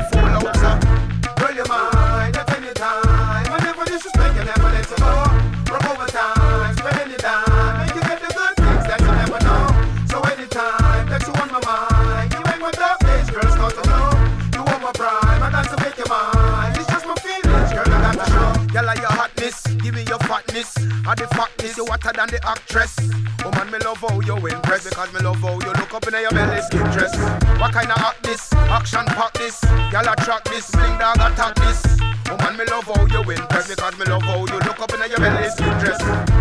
[22.27, 22.97] than the actress.
[23.45, 26.15] Oh man, me love how you impress because me love how you look up in
[26.21, 27.15] your belly skin dress.
[27.59, 28.53] What kind of act this?
[28.53, 29.61] Action pack this.
[29.91, 30.71] Girl, attract this.
[30.71, 31.83] Bling dog attack this.
[32.31, 35.01] Oh man, me love how you impress because me love how you look up in
[35.11, 36.32] your belly skin dress.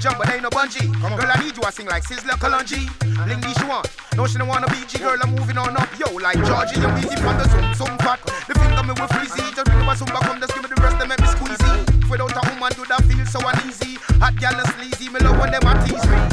[0.00, 0.88] Jump, but ain't no bungee.
[1.02, 1.20] Come on.
[1.20, 2.88] Girl, I need you, I sing like Sizzla Kalonji.
[3.20, 3.86] Blingy she want.
[4.16, 5.88] No, she don't wanna BG, girl, I'm moving on up.
[6.00, 8.18] Yo, like Georgie, I'm easy from the zoom, zoom fat.
[8.48, 10.98] The finger me with freezy, just bring my zumba, come, just give me the rest,
[10.98, 12.08] they make me squeezy.
[12.08, 13.98] Without a woman, do that feel so uneasy.
[14.24, 16.29] Hot gal is sleazy, me love when them a tease me.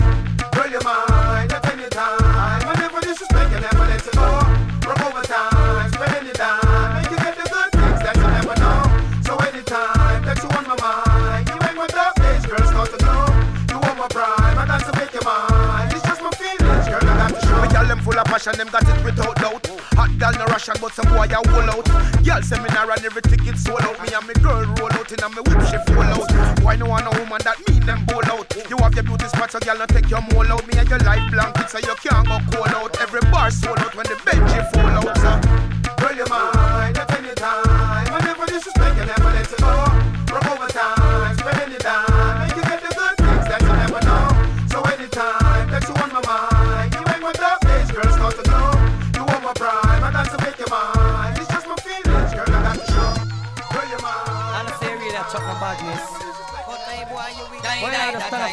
[18.47, 19.67] Full them got it without doubt.
[19.99, 21.85] Hot girl, no Russian, but some boy, I hold out.
[22.23, 23.99] Girl, seminar and every ticket sold out.
[24.01, 26.29] Me and me girl roll out in and me whip she fall out.
[26.63, 28.47] Why no want a woman that mean them bowl out?
[28.69, 30.65] You have your beauty spot, so girl, no take your mole out.
[30.67, 32.95] Me and your life blanket, so you can't go cold out.
[33.01, 34.76] Every bar sold out when the Benji fall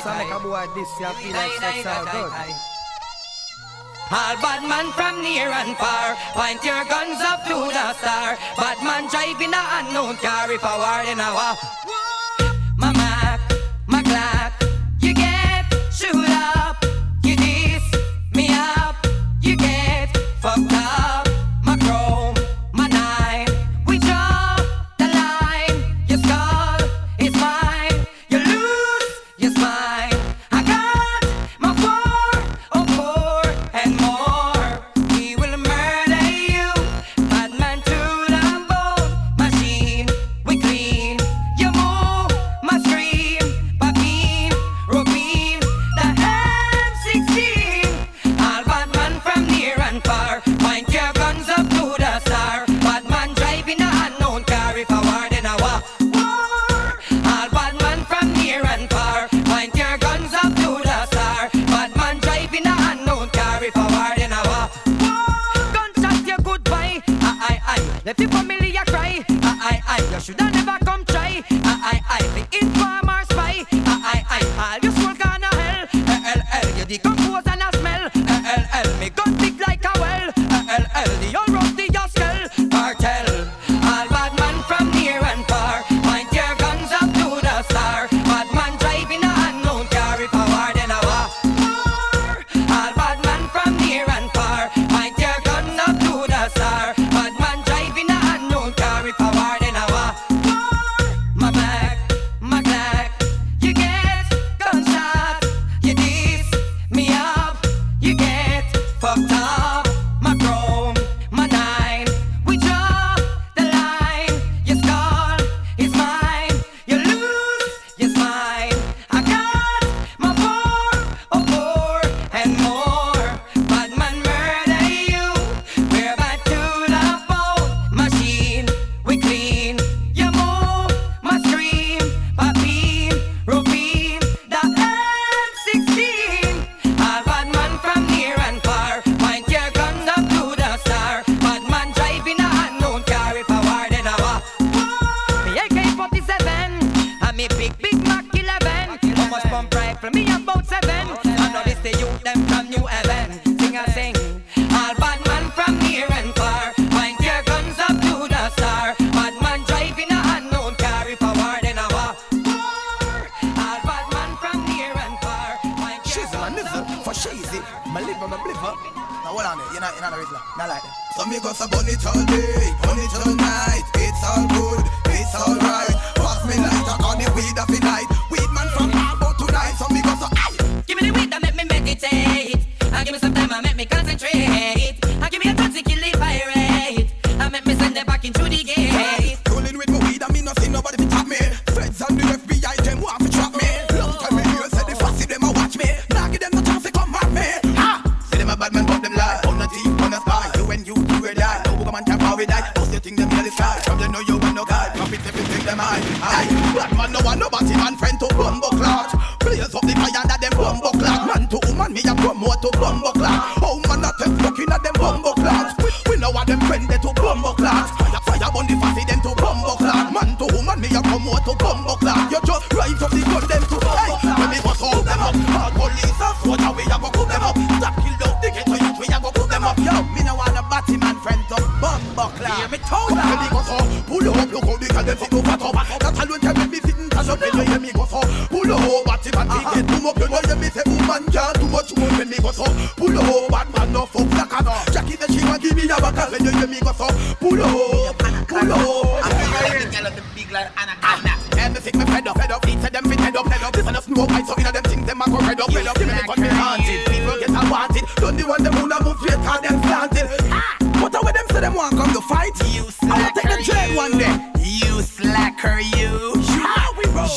[0.02, 2.32] Make a boy this, feel like sex good.
[4.10, 8.36] All bad man from near and far, point your guns up to the star.
[8.56, 11.93] Bad man driving a unknown car, if a war in a war.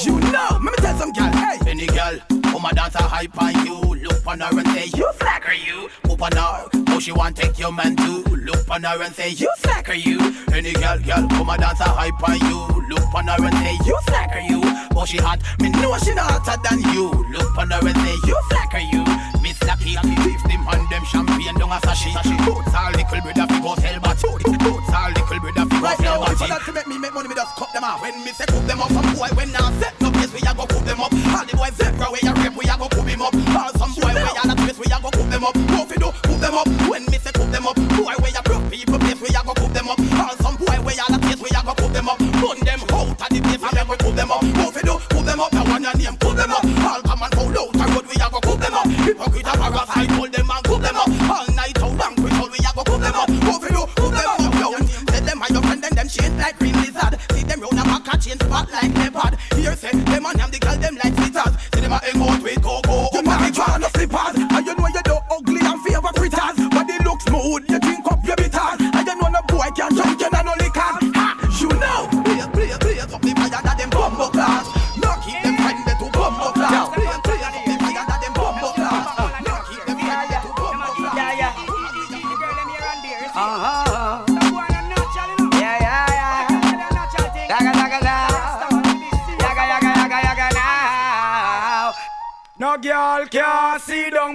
[0.06, 1.58] You know, let me tell some gal, hey.
[1.68, 3.76] Any gal, come my dance a hype on you.
[4.04, 5.90] Look on her and say, you slacker you.
[6.04, 8.24] Poop on her, oh she want take your man too.
[8.30, 10.20] Look on her and say, you slacker you.
[10.54, 12.88] Any gal, gal, come my dance a hype on you.
[12.90, 14.62] Look on her and say, you slacker you.
[14.96, 17.10] Oh she hot, me know she not hotter than you.
[17.32, 19.04] Look on her and say, you slacker you.
[19.42, 22.14] Miss Lucky, leave them on them champagne down a sashi.
[22.46, 24.28] Boots all little brother fi go sell batty.
[24.62, 26.38] Boots all little brother fi go sell batty.
[26.38, 27.67] Right now, for that to make me make money, me just cut
[28.02, 30.54] when me say cook them up, some boy when now set no place, we a
[30.54, 31.12] go cook them up.
[31.12, 33.34] All the boys zebra we a rape, we a go cook him up.
[33.34, 35.54] All some boy we a not place, we a go cook them up.
[35.54, 36.87] Go fi do, cook them up.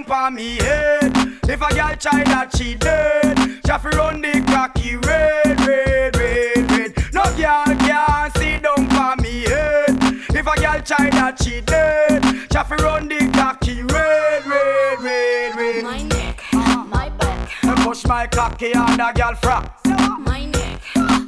[0.03, 1.15] Down for me head.
[1.43, 3.37] If a girl try that, she dead.
[3.37, 7.13] She fi run the cocky red, red, red, red.
[7.13, 9.97] No girl can see down for me head.
[10.29, 12.23] If a girl try that, she dead.
[12.23, 15.83] She fi run the cocky red, red, red, red.
[15.83, 19.71] My neck, my back, Me push my cocky on the girl frack.
[20.19, 20.81] my neck,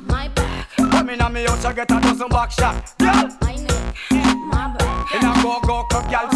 [0.08, 2.94] my back, Come in on me house, I get a dozen back shot.
[2.98, 6.35] Girl, my neck, my back, in a go go cup, girl,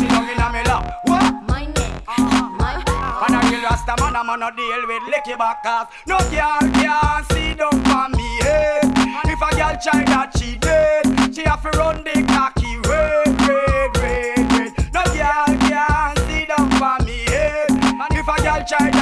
[3.90, 5.64] a man, I'm on a deal with licky back
[6.06, 8.86] No girl can see down for me head
[9.26, 11.34] If a girl try that, she dead.
[11.34, 16.70] She have to run the cocky red, red, red, red No girl can see down
[16.78, 17.72] for me head
[18.12, 18.99] If a girl try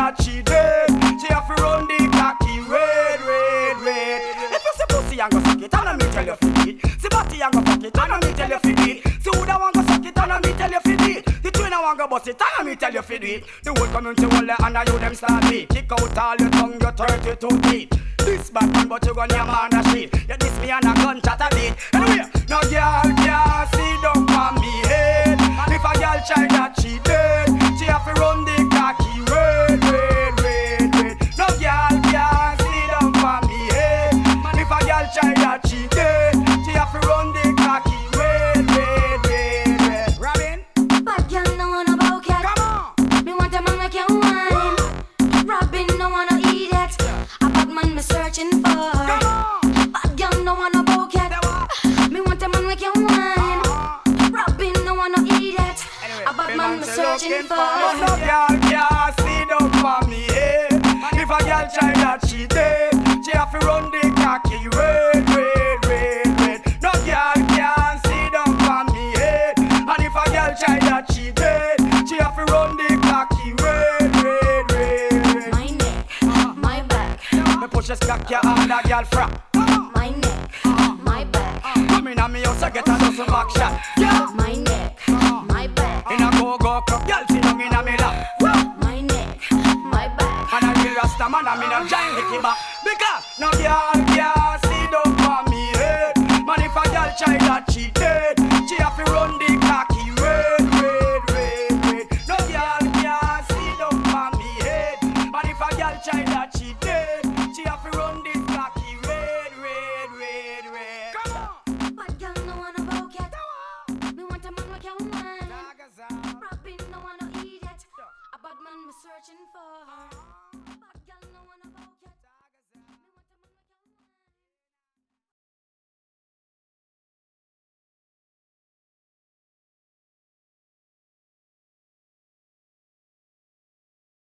[12.17, 13.43] bust it, and me tell you fit it.
[13.63, 15.65] The whole community will let and you them start me.
[15.67, 18.01] Kick out all your tongue, your 32 teeth.
[18.19, 20.93] This bad man, but you gon' your man a shit You diss me and a
[20.95, 21.73] gun chat a beat.
[21.93, 25.39] Anyway, no girl can see down on me head
[25.71, 27.47] If a girl try that, she dead.
[27.79, 33.15] She have to run the cocky red, red, red, red No girl can see down
[33.23, 34.15] on me head
[34.59, 36.26] If a girl try that, she dead
[61.67, 62.93] A try that, she dead
[63.25, 64.55] She have to run the cocky.
[64.71, 66.61] Red, red, red, red.
[66.81, 69.59] No girl can see down for me head.
[69.59, 73.51] And if a girl that, she dead She have to run the cocky.
[73.59, 75.51] Red, red, red, red.
[75.51, 77.19] My neck, my back,
[77.59, 79.41] Me push a cocky on the girl frack
[79.93, 83.86] my neck, my back, Come in on me house, I get a dozen back shot